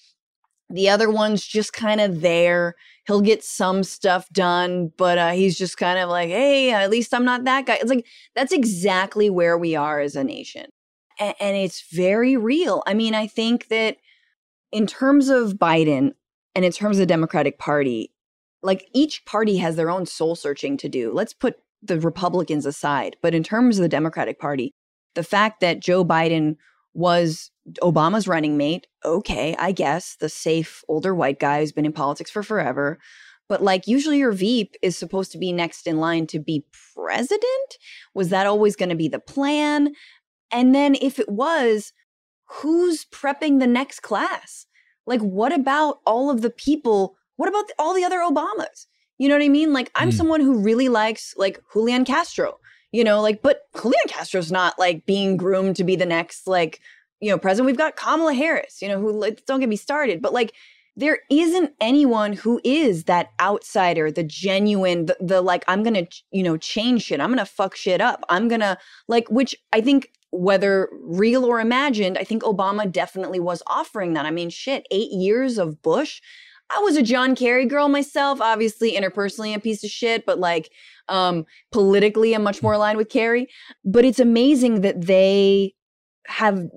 [0.69, 2.75] The other one's just kind of there
[3.07, 7.13] he'll get some stuff done, but uh, he's just kind of like, hey, at least
[7.13, 7.75] I'm not that guy.
[7.75, 8.05] It's like,
[8.35, 10.65] that's exactly where we are as a nation.
[11.19, 12.83] And, and it's very real.
[12.85, 13.97] I mean, I think that
[14.71, 16.11] in terms of Biden
[16.53, 18.11] and in terms of the Democratic Party,
[18.61, 21.11] like each party has their own soul searching to do.
[21.13, 23.15] Let's put the Republicans aside.
[23.21, 24.73] But in terms of the Democratic Party,
[25.15, 26.57] the fact that Joe Biden
[26.97, 27.51] was
[27.83, 28.87] Obama's running mate.
[29.05, 32.97] Okay, I guess the safe older white guy who's been in politics for forever.
[33.47, 37.77] But like usually your Veep is supposed to be next in line to be president.
[38.15, 39.93] Was that always going to be the plan?
[40.51, 41.93] And then if it was,
[42.45, 44.65] who's prepping the next class?
[45.05, 47.15] Like, what about all of the people?
[47.35, 48.87] What about the, all the other Obamas?
[49.19, 49.71] You know what I mean?
[49.71, 50.13] Like, I'm mm.
[50.13, 52.57] someone who really likes like Julian Castro,
[52.97, 56.81] you know, like, but Julian Castro's not like being groomed to be the next like
[57.19, 57.67] you know, president.
[57.67, 60.53] We've got Kamala Harris, you know, who let's don't get me started, but like
[60.95, 66.41] there isn't anyone who is that outsider, the genuine, the, the like, I'm gonna, you
[66.41, 67.21] know, change shit.
[67.21, 68.23] I'm gonna fuck shit up.
[68.29, 73.61] I'm gonna like, which I think whether real or imagined, I think Obama definitely was
[73.67, 74.25] offering that.
[74.25, 76.19] I mean, shit, eight years of Bush.
[76.69, 80.71] I was a John Kerry girl myself, obviously interpersonally a piece of shit, but like
[81.09, 83.47] um politically I'm much more aligned with Kerry.
[83.85, 85.73] But it's amazing that they
[86.27, 86.67] have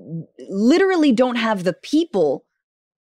[0.49, 2.45] literally don't have the people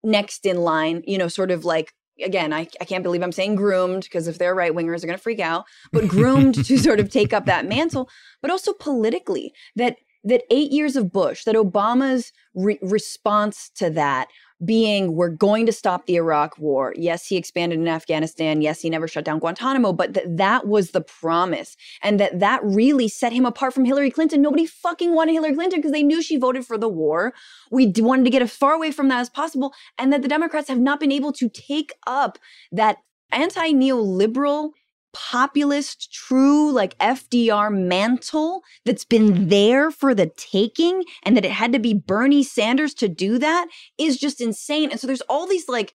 [0.05, 3.57] next in line, you know, sort of like again, I, I can't believe I'm saying
[3.57, 7.01] groomed because if they're right wingers, they're going to freak out, but groomed to sort
[7.01, 8.09] of take up that mantle,
[8.41, 14.27] but also politically that that eight years of Bush, that Obama's re- response to that
[14.65, 16.95] being we're going to stop the Iraq war.
[16.97, 18.63] Yes, he expanded in Afghanistan.
[18.63, 22.65] Yes, he never shut down Guantanamo, but that that was the promise and that that
[22.65, 24.41] really set him apart from Hillary Clinton.
[24.41, 27.35] Nobody fucking wanted Hillary Clinton because they knew she voted for the war.
[27.71, 30.69] We wanted to get as far away from that as possible and that the Democrats
[30.69, 32.39] have not been able to take up
[32.73, 32.99] that
[33.33, 34.71] anti-neoliberal
[35.17, 41.73] populist, true, like FDR mantle that's been there for the taking and that it had
[41.73, 44.91] to be Bernie Sanders to do that is just insane.
[44.91, 45.95] And so there's all these like,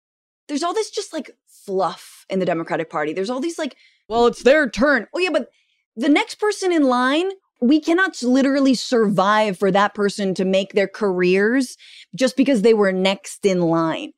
[0.48, 3.12] there's all this just like fluff in the Democratic Party.
[3.12, 3.76] There's all these like,
[4.08, 5.08] well, it's their turn.
[5.16, 5.50] Oh, yeah, but
[5.96, 10.88] the next person in line we cannot literally survive for that person to make their
[10.88, 11.76] careers
[12.16, 14.14] just because they were next in line.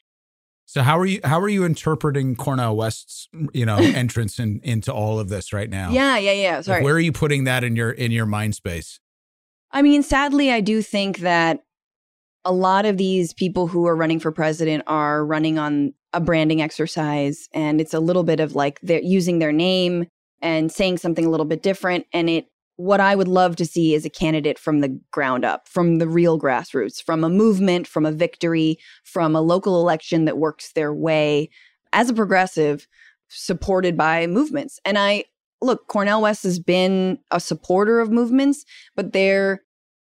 [0.70, 4.94] So how are you how are you interpreting Cornel West's you know entrance in, into
[4.94, 5.90] all of this right now?
[5.90, 6.62] Yeah, yeah, yeah.
[6.62, 6.78] Sorry.
[6.78, 9.00] Like where are you putting that in your in your mind space?
[9.72, 11.64] I mean, sadly, I do think that
[12.46, 16.62] a lot of these people who are running for president are running on a branding
[16.62, 20.06] exercise, and it's a little bit of like they're using their name
[20.40, 22.46] and saying something a little bit different, and it
[22.80, 26.08] what I would love to see is a candidate from the ground up, from the
[26.08, 30.94] real grassroots, from a movement, from a victory, from a local election that works their
[30.94, 31.50] way
[31.92, 32.88] as a progressive,
[33.28, 34.80] supported by movements.
[34.86, 35.26] And I
[35.62, 38.64] look, Cornel West has been a supporter of movements,
[38.96, 39.62] but there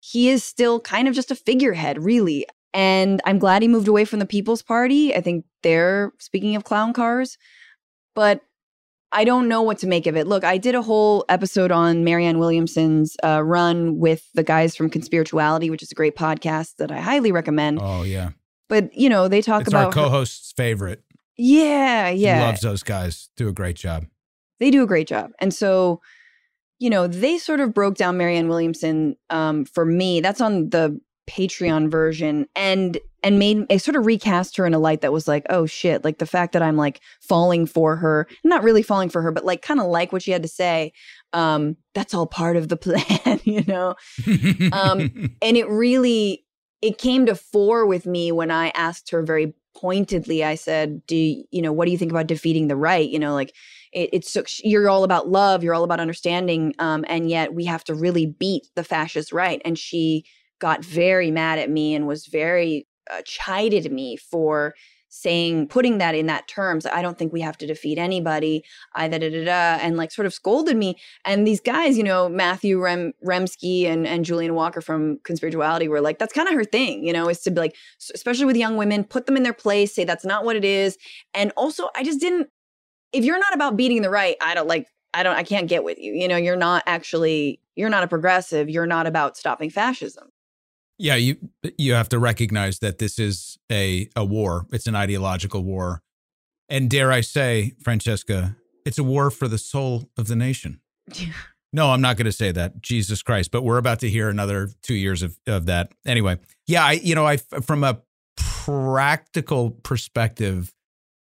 [0.00, 2.46] he is still kind of just a figurehead, really.
[2.74, 5.14] And I'm glad he moved away from the People's Party.
[5.14, 7.38] I think they're speaking of clown cars.
[8.16, 8.40] But
[9.16, 10.26] I don't know what to make of it.
[10.26, 14.90] Look, I did a whole episode on Marianne Williamson's uh, run with the guys from
[14.90, 17.78] Conspirituality, which is a great podcast that I highly recommend.
[17.80, 18.30] Oh yeah.
[18.68, 21.02] But you know, they talk it's about our co-host's her- favorite.
[21.38, 22.40] Yeah, yeah.
[22.40, 23.30] She loves those guys.
[23.38, 24.04] Do a great job.
[24.60, 26.02] They do a great job, and so
[26.78, 30.20] you know, they sort of broke down Marianne Williamson um, for me.
[30.20, 34.78] That's on the Patreon version and and made I sort of recast her in a
[34.78, 38.28] light that was like, oh shit, like the fact that I'm like falling for her,
[38.44, 40.92] not really falling for her, but like kind of like what she had to say.
[41.32, 43.96] Um, that's all part of the plan, you know.
[44.72, 45.00] um,
[45.42, 46.44] and it really
[46.82, 50.44] it came to fore with me when I asked her very pointedly.
[50.44, 53.08] I said, "Do you, you know what do you think about defeating the right?
[53.08, 53.54] You know, like
[53.92, 57.82] it, it's you're all about love, you're all about understanding, um, and yet we have
[57.84, 60.24] to really beat the fascist right." And she
[60.58, 64.74] got very mad at me and was very uh, chided me for
[65.08, 68.62] saying putting that in that terms i don't think we have to defeat anybody.
[68.94, 70.96] I da da da da and like sort of scolded me.
[71.24, 76.00] And these guys you know matthew Rem- remski and and julian walker from conspirituality were
[76.00, 77.76] like that's kind of her thing you know is to be like
[78.14, 80.98] especially with young women put them in their place say that's not what it is.
[81.34, 82.48] And also i just didn't
[83.12, 85.84] if you're not about beating the right i don't like i don't i can't get
[85.84, 89.70] with you you know you're not actually you're not a progressive you're not about stopping
[89.70, 90.28] fascism
[90.98, 91.36] yeah, you
[91.78, 94.66] you have to recognize that this is a a war.
[94.72, 96.02] It's an ideological war.
[96.68, 100.80] And dare I say, Francesca, it's a war for the soul of the nation.
[101.72, 102.80] no, I'm not going to say that.
[102.80, 105.92] Jesus Christ, but we're about to hear another 2 years of of that.
[106.04, 108.00] Anyway, yeah, I you know, I from a
[108.36, 110.72] practical perspective,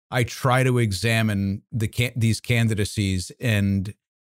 [0.09, 3.93] I try to examine the these candidacies and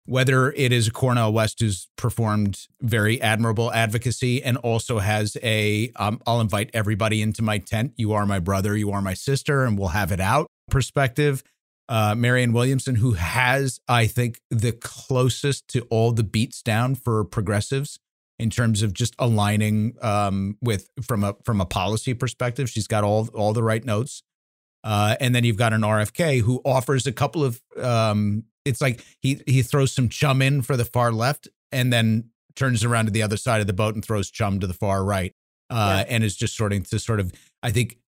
[0.08, 6.20] whether it is Cornel West who's performed very admirable advocacy and also has a um,
[6.26, 7.92] I'll invite everybody into my tent.
[7.96, 11.42] You are my brother, you are my sister, and we'll have it out perspective.
[11.90, 17.24] Uh, Marianne Williamson, who has, I think, the closest to all the beats down for
[17.24, 17.98] progressives
[18.38, 22.70] in terms of just aligning um, with from a from a policy perspective.
[22.70, 24.22] She's got all all the right notes.
[24.84, 29.04] Uh, and then you've got an RFK who offers a couple of um, it's like
[29.20, 33.10] he he throws some chum in for the far left and then turns around to
[33.10, 35.34] the other side of the boat and throws chum to the far right.
[35.70, 36.14] Uh, yeah.
[36.14, 37.30] and is just starting to sort of,
[37.62, 37.98] I think,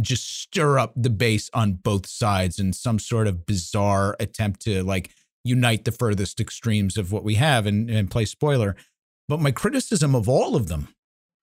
[0.00, 4.84] just stir up the base on both sides in some sort of bizarre attempt to
[4.84, 5.10] like
[5.42, 8.76] unite the furthest extremes of what we have and, and play spoiler.
[9.28, 10.94] But my criticism of all of them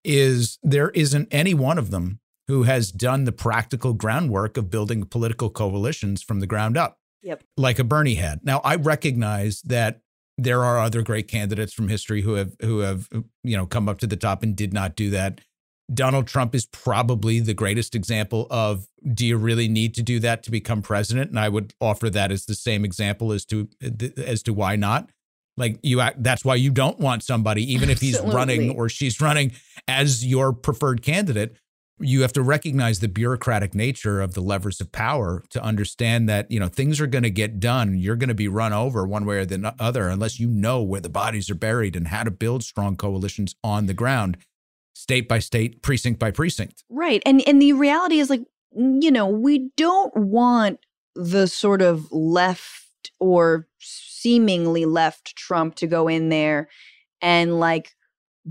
[0.06, 5.04] is there isn't any one of them who has done the practical groundwork of building
[5.04, 6.99] political coalitions from the ground up.
[7.22, 7.44] Yep.
[7.58, 8.44] Like a Bernie had.
[8.44, 10.02] Now I recognize that
[10.38, 13.10] there are other great candidates from history who have who have
[13.44, 15.42] you know come up to the top and did not do that.
[15.94, 20.44] Donald Trump is probably the greatest example of do you really need to do that
[20.44, 21.32] to become president?
[21.32, 23.68] And I would offer that as the same example as to
[24.18, 25.10] as to why not.
[25.58, 28.36] Like you that's why you don't want somebody even if he's Absolutely.
[28.36, 29.52] running or she's running
[29.88, 31.58] as your preferred candidate
[32.00, 36.50] you have to recognize the bureaucratic nature of the levers of power to understand that
[36.50, 37.98] you know things are going to get done.
[37.98, 41.02] You're going to be run over one way or the other unless you know where
[41.02, 44.38] the bodies are buried and how to build strong coalitions on the ground
[44.94, 46.84] state by state precinct by precinct.
[46.90, 48.44] Right and and the reality is like
[48.76, 50.80] you know we don't want
[51.16, 56.68] the sort of left or seemingly left trump to go in there
[57.22, 57.96] and like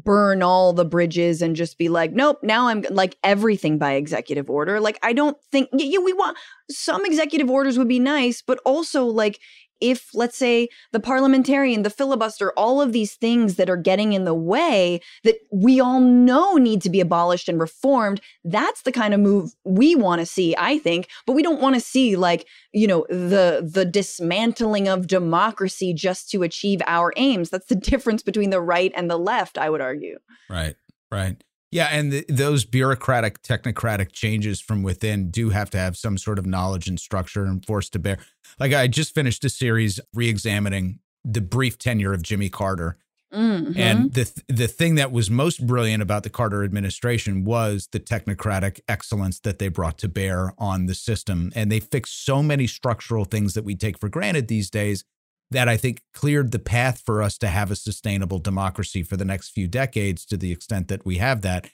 [0.04, 4.48] burn all the bridges and just be like, nope, now I'm like everything by executive
[4.50, 4.80] order.
[4.80, 6.36] Like, I don't think, yeah, we want
[6.70, 9.40] some executive orders would be nice, but also like
[9.80, 14.24] if, let's say, the parliamentarian, the filibuster, all of these things that are getting in
[14.24, 19.14] the way that we all know need to be abolished and reformed, that's the kind
[19.14, 21.08] of move we want to see, I think.
[21.26, 26.30] But we don't want to see like, you know, the the dismantling of democracy just
[26.30, 27.50] to achieve our aims.
[27.50, 30.18] That's the difference between the right and the left, I would argue.
[30.48, 30.76] Right.
[31.10, 31.42] Right.
[31.70, 36.38] Yeah, and the, those bureaucratic, technocratic changes from within do have to have some sort
[36.38, 38.18] of knowledge and structure and force to bear.
[38.58, 42.96] Like I just finished a series re-examining the brief tenure of Jimmy Carter,
[43.32, 43.78] mm-hmm.
[43.78, 48.80] and the the thing that was most brilliant about the Carter administration was the technocratic
[48.88, 53.26] excellence that they brought to bear on the system, and they fixed so many structural
[53.26, 55.04] things that we take for granted these days
[55.50, 59.24] that I think cleared the path for us to have a sustainable democracy for the
[59.24, 61.70] next few decades to the extent that we have that.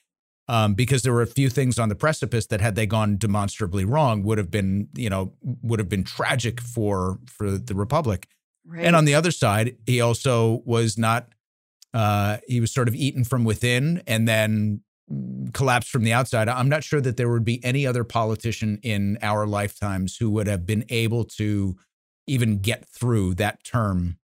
[0.47, 3.87] Um, because there were a few things on the precipice that had they gone demonstrably
[3.87, 8.29] wrong would have been, you know, would have been tragic for for the republic.
[8.66, 8.85] Right.
[8.85, 11.29] And on the other side, he also was not
[11.95, 14.83] uh, he was sort of eaten from within and then
[15.53, 16.49] collapsed from the outside.
[16.49, 20.47] I'm not sure that there would be any other politician in our lifetimes who would
[20.47, 21.77] have been able to
[22.27, 24.16] even get through that term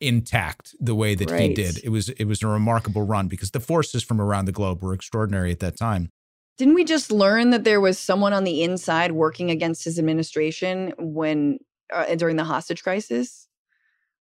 [0.00, 1.42] intact the way that right.
[1.42, 1.78] he did.
[1.84, 4.94] It was it was a remarkable run because the forces from around the globe were
[4.94, 6.10] extraordinary at that time.
[6.58, 10.92] Didn't we just learn that there was someone on the inside working against his administration
[10.98, 11.58] when
[11.92, 13.48] uh, during the hostage crisis?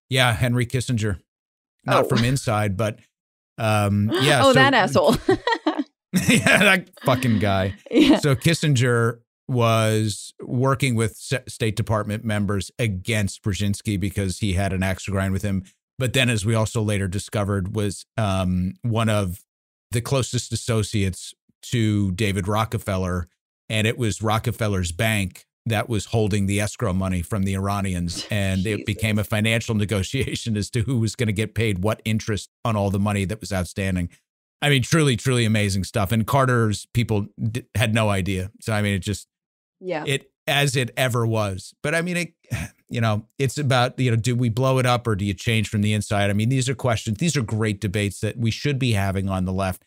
[0.10, 1.20] Yeah, Henry Kissinger.
[1.86, 2.08] Not oh.
[2.08, 3.00] from inside, but
[3.58, 4.42] um yeah.
[4.44, 5.16] oh, so, that asshole.
[6.28, 7.76] yeah, that fucking guy.
[7.92, 8.18] Yeah.
[8.18, 15.06] So Kissinger was working with State Department members against Brzezinski because he had an axe
[15.06, 15.64] to grind with him.
[15.98, 19.44] But then, as we also later discovered, was um, one of
[19.92, 21.34] the closest associates
[21.64, 23.28] to David Rockefeller,
[23.68, 28.64] and it was Rockefeller's bank that was holding the escrow money from the Iranians, and
[28.64, 28.80] Jesus.
[28.80, 32.50] it became a financial negotiation as to who was going to get paid what interest
[32.64, 34.10] on all the money that was outstanding.
[34.62, 36.12] I mean, truly, truly amazing stuff.
[36.12, 38.52] And Carter's people d- had no idea.
[38.62, 39.28] So I mean, it just
[39.80, 40.04] Yeah.
[40.06, 41.74] it as it ever was.
[41.84, 42.34] But I mean, it,
[42.90, 45.70] you know, it's about you know, do we blow it up or do you change
[45.70, 46.30] from the inside?
[46.30, 47.18] I mean, these are questions.
[47.18, 49.84] These are great debates that we should be having on the left.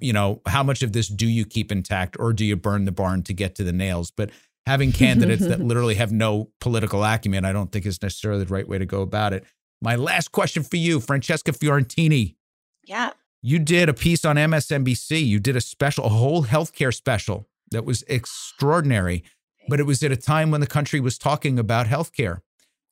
[0.00, 2.92] You know, how much of this do you keep intact or do you burn the
[2.92, 4.10] barn to get to the nails?
[4.10, 4.30] But
[4.66, 8.68] having candidates that literally have no political acumen, I don't think is necessarily the right
[8.68, 9.44] way to go about it.
[9.80, 12.34] My last question for you, Francesca Fiorentini.
[12.84, 13.10] yeah.
[13.40, 15.24] You did a piece on MSNBC.
[15.24, 19.24] You did a special, a whole healthcare special that was extraordinary,
[19.68, 22.40] but it was at a time when the country was talking about healthcare.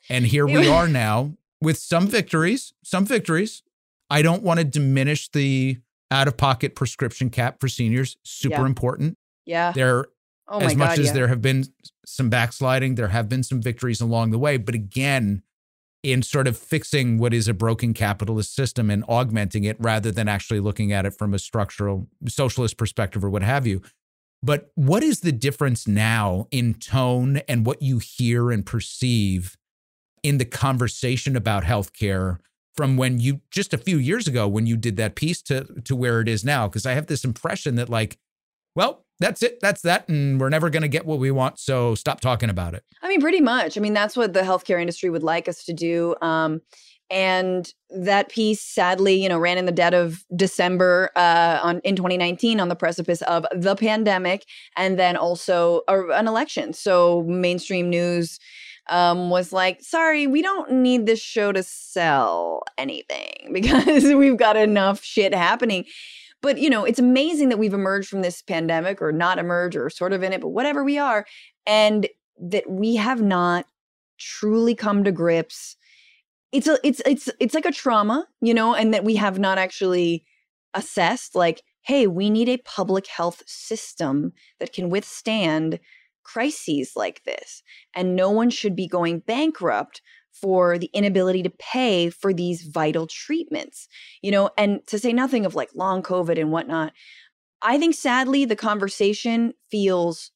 [0.08, 3.62] And here we are now with some victories, some victories.
[4.10, 5.78] I don't want to diminish the
[6.10, 8.66] out of pocket prescription cap for seniors, super Yeah.
[8.66, 9.18] important.
[9.44, 9.72] Yeah.
[9.72, 10.06] There
[10.48, 10.98] Oh as much God.
[11.00, 11.12] as yeah.
[11.12, 11.64] there have been
[12.04, 14.58] some backsliding, there have been some victories along the way.
[14.58, 15.42] But again,
[16.04, 20.28] in sort of fixing what is a broken capitalist system and augmenting it rather than
[20.28, 23.82] actually looking at it from a structural socialist perspective or what have you.
[24.46, 29.56] But what is the difference now in tone and what you hear and perceive
[30.22, 32.38] in the conversation about healthcare
[32.76, 35.96] from when you just a few years ago when you did that piece to to
[35.96, 36.68] where it is now?
[36.68, 38.18] Because I have this impression that like,
[38.76, 41.58] well, that's it, that's that, and we're never going to get what we want.
[41.58, 42.84] So stop talking about it.
[43.02, 43.76] I mean, pretty much.
[43.76, 46.14] I mean, that's what the healthcare industry would like us to do.
[46.22, 46.60] Um,
[47.10, 51.94] and that piece, sadly, you know, ran in the dead of December uh, on in
[51.94, 54.44] 2019 on the precipice of the pandemic,
[54.76, 56.72] and then also a, an election.
[56.72, 58.40] So mainstream news
[58.88, 64.56] um, was like, "Sorry, we don't need this show to sell anything because we've got
[64.56, 65.84] enough shit happening."
[66.42, 69.90] But you know, it's amazing that we've emerged from this pandemic, or not emerged, or
[69.90, 71.24] sort of in it, but whatever we are,
[71.66, 72.08] and
[72.40, 73.66] that we have not
[74.18, 75.75] truly come to grips
[76.56, 79.58] it's a it's it's it's like a trauma you know and that we have not
[79.58, 80.24] actually
[80.74, 85.78] assessed like hey we need a public health system that can withstand
[86.26, 87.62] crises like this.
[87.94, 90.02] And no one should be going bankrupt
[90.32, 93.88] for the inability to pay for these vital treatments
[94.22, 94.50] you know?
[94.58, 96.92] And to say nothing of like long covid and whatnot
[97.62, 100.30] i think sadly the conversation feels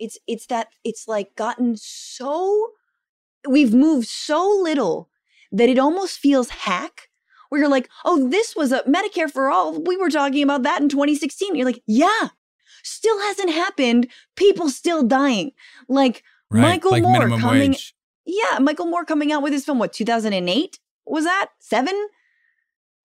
[0.00, 2.70] it's it's that it's like gotten so
[3.48, 5.08] we've moved so little
[5.52, 7.08] that it almost feels hack
[7.48, 9.78] where you're like oh this was a medicare for all.
[9.80, 12.28] We were talking about that in 2016 you're like yeah
[12.82, 14.08] still hasn't happened.
[14.34, 15.52] People still dying.
[15.88, 17.94] Like Michael like Moore coming- wage.
[18.26, 21.48] yeah michael moore coming out with his film what 2008 was that?
[21.60, 22.08] Seven?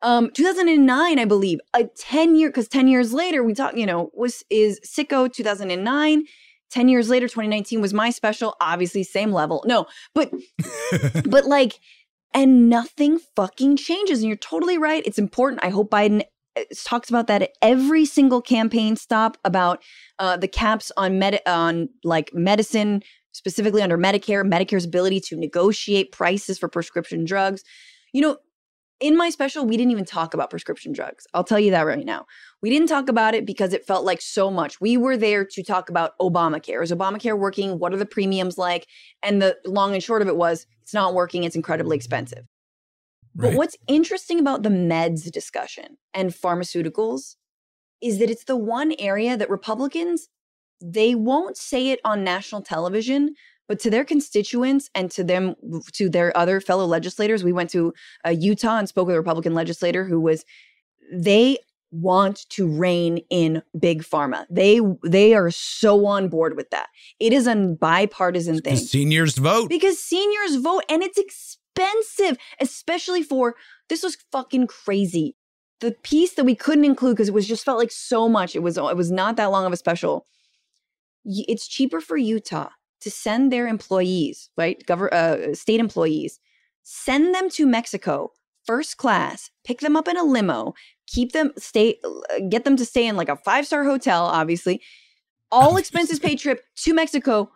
[0.02, 1.60] Um 2009 i believe.
[1.74, 6.24] A 10 year because 10 years later we talk you know was is sicko 2009
[6.70, 9.64] 10 years later 2019 was my special obviously same level.
[9.66, 10.32] No but
[11.26, 11.80] but like
[12.38, 14.20] and nothing fucking changes.
[14.20, 15.02] And you're totally right.
[15.08, 15.64] It's important.
[15.64, 16.22] I hope biden
[16.56, 19.82] uh, talks about that at every single campaign stop about
[20.20, 26.12] uh, the caps on med on like medicine specifically under medicare medicare's ability to negotiate
[26.12, 27.64] prices for prescription drugs.
[28.14, 28.38] You know
[29.00, 31.26] in my special we didn't even talk about prescription drugs.
[31.34, 32.28] I'll tell you that right now
[32.62, 34.82] we didn't talk about it because it felt like so much.
[34.82, 36.82] We were there to talk about obamacare.
[36.82, 37.80] Is obamacare working?
[37.80, 38.88] What are the premiums like?
[39.22, 41.44] And the long and short of it was it's not working.
[41.44, 42.46] It's incredibly expensive.
[43.36, 47.36] But what's interesting about the meds discussion and pharmaceuticals
[48.02, 50.28] is that it's the one area that Republicans
[50.82, 53.34] they won't say it on national television,
[53.68, 55.56] but to their constituents and to them
[55.94, 57.94] to their other fellow legislators, we went to
[58.26, 60.46] uh, Utah and spoke with a Republican legislator who was
[61.12, 61.58] they
[61.92, 64.46] want to rein in big pharma.
[64.50, 66.88] They they are so on board with that.
[67.20, 69.70] It is a bipartisan thing seniors vote.
[69.70, 73.56] because seniors vote and it's expensive, especially for
[73.90, 75.36] this was fucking crazy.
[75.80, 78.56] The piece that we couldn't include because it was just felt like so much.
[78.56, 80.26] It was it was not that long of a special.
[81.24, 82.70] It's cheaper for Utah
[83.02, 86.40] to send their employees, right, govern uh, state employees,
[86.84, 88.32] send them to Mexico
[88.68, 90.74] first class, pick them up in a limo,
[91.08, 92.00] keep them stay,
[92.50, 94.82] get them to stay in like a five star hotel, obviously,
[95.52, 97.50] all expenses paid trip to Mexico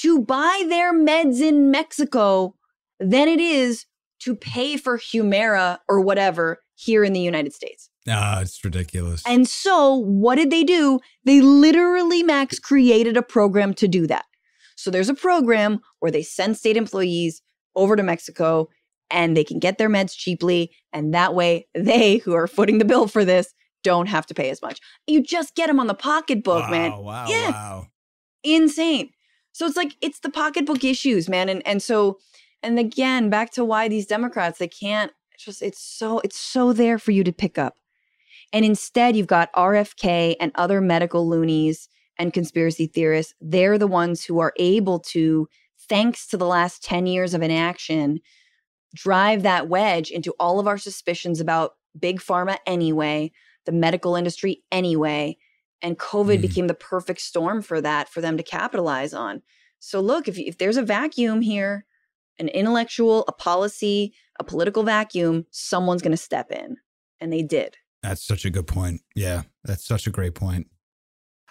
[0.00, 2.54] to buy their meds in Mexico
[3.00, 3.86] than it is
[4.20, 7.90] to pay for Humira or whatever here in the United States.
[8.08, 9.22] Ah, it's ridiculous.
[9.26, 11.00] And so, what did they do?
[11.24, 14.24] They literally, Max, created a program to do that.
[14.76, 17.42] So, there's a program where they send state employees
[17.76, 18.68] over to Mexico
[19.10, 20.70] and they can get their meds cheaply.
[20.92, 23.52] And that way, they who are footing the bill for this
[23.84, 24.80] don't have to pay as much.
[25.06, 27.50] You just get them on the pocketbook, wow, man Wow, Yeah.
[27.50, 27.86] wow.
[28.42, 29.10] insane.
[29.52, 31.48] So it's like it's the pocketbook issues, man.
[31.48, 32.18] And and so
[32.62, 36.98] and again, back to why these Democrats they can't just it's so it's so there
[36.98, 37.74] for you to pick up.
[38.52, 41.88] And instead you've got RFK and other medical loonies
[42.18, 45.48] and conspiracy theorists, they're the ones who are able to,
[45.88, 48.18] thanks to the last 10 years of inaction,
[48.94, 53.30] drive that wedge into all of our suspicions about big pharma anyway,
[53.66, 55.36] the medical industry anyway.
[55.82, 56.42] And COVID Mm.
[56.42, 59.42] became the perfect storm for that, for them to capitalize on.
[59.78, 61.86] So, look, if, if there's a vacuum here,
[62.38, 66.76] an intellectual, a policy, a political vacuum, someone's going to step in.
[67.20, 67.76] And they did.
[68.02, 69.02] That's such a good point.
[69.14, 70.68] Yeah, that's such a great point.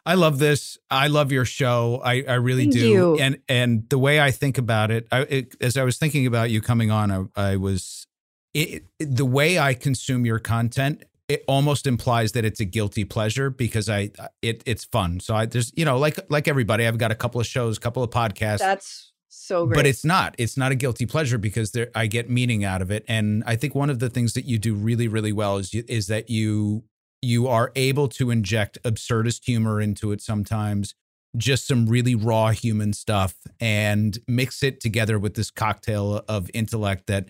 [0.07, 0.77] I love this.
[0.89, 2.01] I love your show.
[2.03, 2.87] I, I really Thank do.
[2.87, 3.17] you.
[3.17, 6.49] And and the way I think about it, I, it as I was thinking about
[6.49, 8.07] you coming on, I, I was
[8.53, 11.03] it, it- the way I consume your content.
[11.27, 15.19] It almost implies that it's a guilty pleasure because I it it's fun.
[15.19, 17.81] So I there's you know like like everybody, I've got a couple of shows, a
[17.81, 18.59] couple of podcasts.
[18.59, 19.75] That's so great.
[19.75, 20.35] But it's not.
[20.37, 23.03] It's not a guilty pleasure because there I get meaning out of it.
[23.09, 25.83] And I think one of the things that you do really, really well is you,
[25.89, 26.85] is that you
[27.21, 30.93] you are able to inject absurdist humor into it sometimes,
[31.35, 37.07] just some really raw human stuff, and mix it together with this cocktail of intellect
[37.07, 37.25] that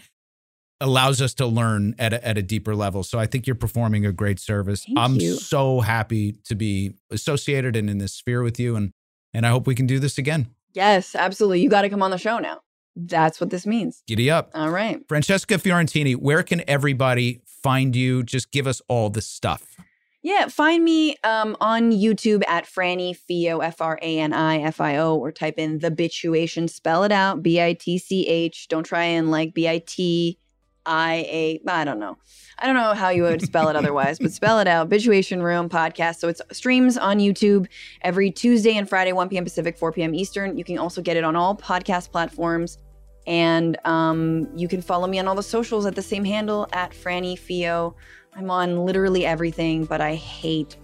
[0.79, 3.01] allows us to learn at a, at a deeper level.
[3.03, 4.83] So I think you're performing a great service.
[4.85, 5.35] Thank I'm you.
[5.35, 8.91] so happy to be associated and in this sphere with you, and
[9.33, 10.47] and I hope we can do this again.
[10.73, 11.61] yes, absolutely.
[11.61, 12.61] You got to come on the show now.
[12.95, 14.01] That's what this means.
[14.07, 14.49] Giddy up.
[14.55, 15.01] All right.
[15.07, 18.23] Francesca Fiorentini, where can everybody find you?
[18.23, 19.77] Just give us all the stuff.
[20.23, 24.81] Yeah, find me um, on YouTube at Frani Fio, F R A N I F
[24.81, 26.69] I O, or type in the Bitchuation.
[26.69, 28.67] Spell it out, B I T C H.
[28.67, 30.37] Don't try and like B I T
[30.85, 31.61] I A.
[31.67, 32.17] I don't know.
[32.57, 34.89] I don't know how you would spell it otherwise, but spell it out.
[34.89, 36.17] Bitchuation Room podcast.
[36.17, 37.67] So it's streams on YouTube
[38.01, 39.43] every Tuesday and Friday, 1 p.m.
[39.43, 40.15] Pacific, 4 p.m.
[40.15, 40.57] Eastern.
[40.57, 42.79] You can also get it on all podcast platforms.
[43.27, 46.91] And um, you can follow me on all the socials at the same handle at
[46.91, 47.95] Frani Fio.
[48.35, 50.77] I'm on literally everything, but I hate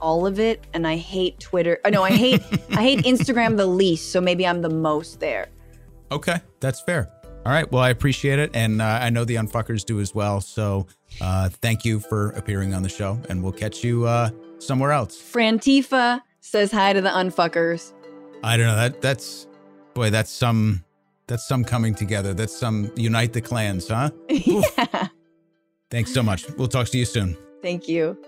[0.00, 1.80] all of it, and I hate Twitter.
[1.84, 2.40] Oh, no, I hate
[2.70, 4.12] I hate Instagram the least.
[4.12, 5.48] So maybe I'm the most there.
[6.12, 7.10] Okay, that's fair.
[7.44, 7.70] All right.
[7.70, 8.50] Well, I appreciate it.
[8.54, 10.40] And uh, I know the Unfuckers do as well.
[10.40, 10.86] So
[11.20, 13.18] uh, thank you for appearing on the show.
[13.30, 15.16] And we'll catch you uh, somewhere else.
[15.16, 17.94] Frantifa says hi to the unfuckers.
[18.42, 18.76] I don't know.
[18.76, 19.46] That That's,
[19.94, 20.84] boy, that's some.
[21.28, 22.34] That's some coming together.
[22.34, 24.10] That's some unite the clans, huh?
[24.28, 25.08] yeah.
[25.90, 26.48] Thanks so much.
[26.56, 27.36] We'll talk to you soon.
[27.62, 28.18] Thank you.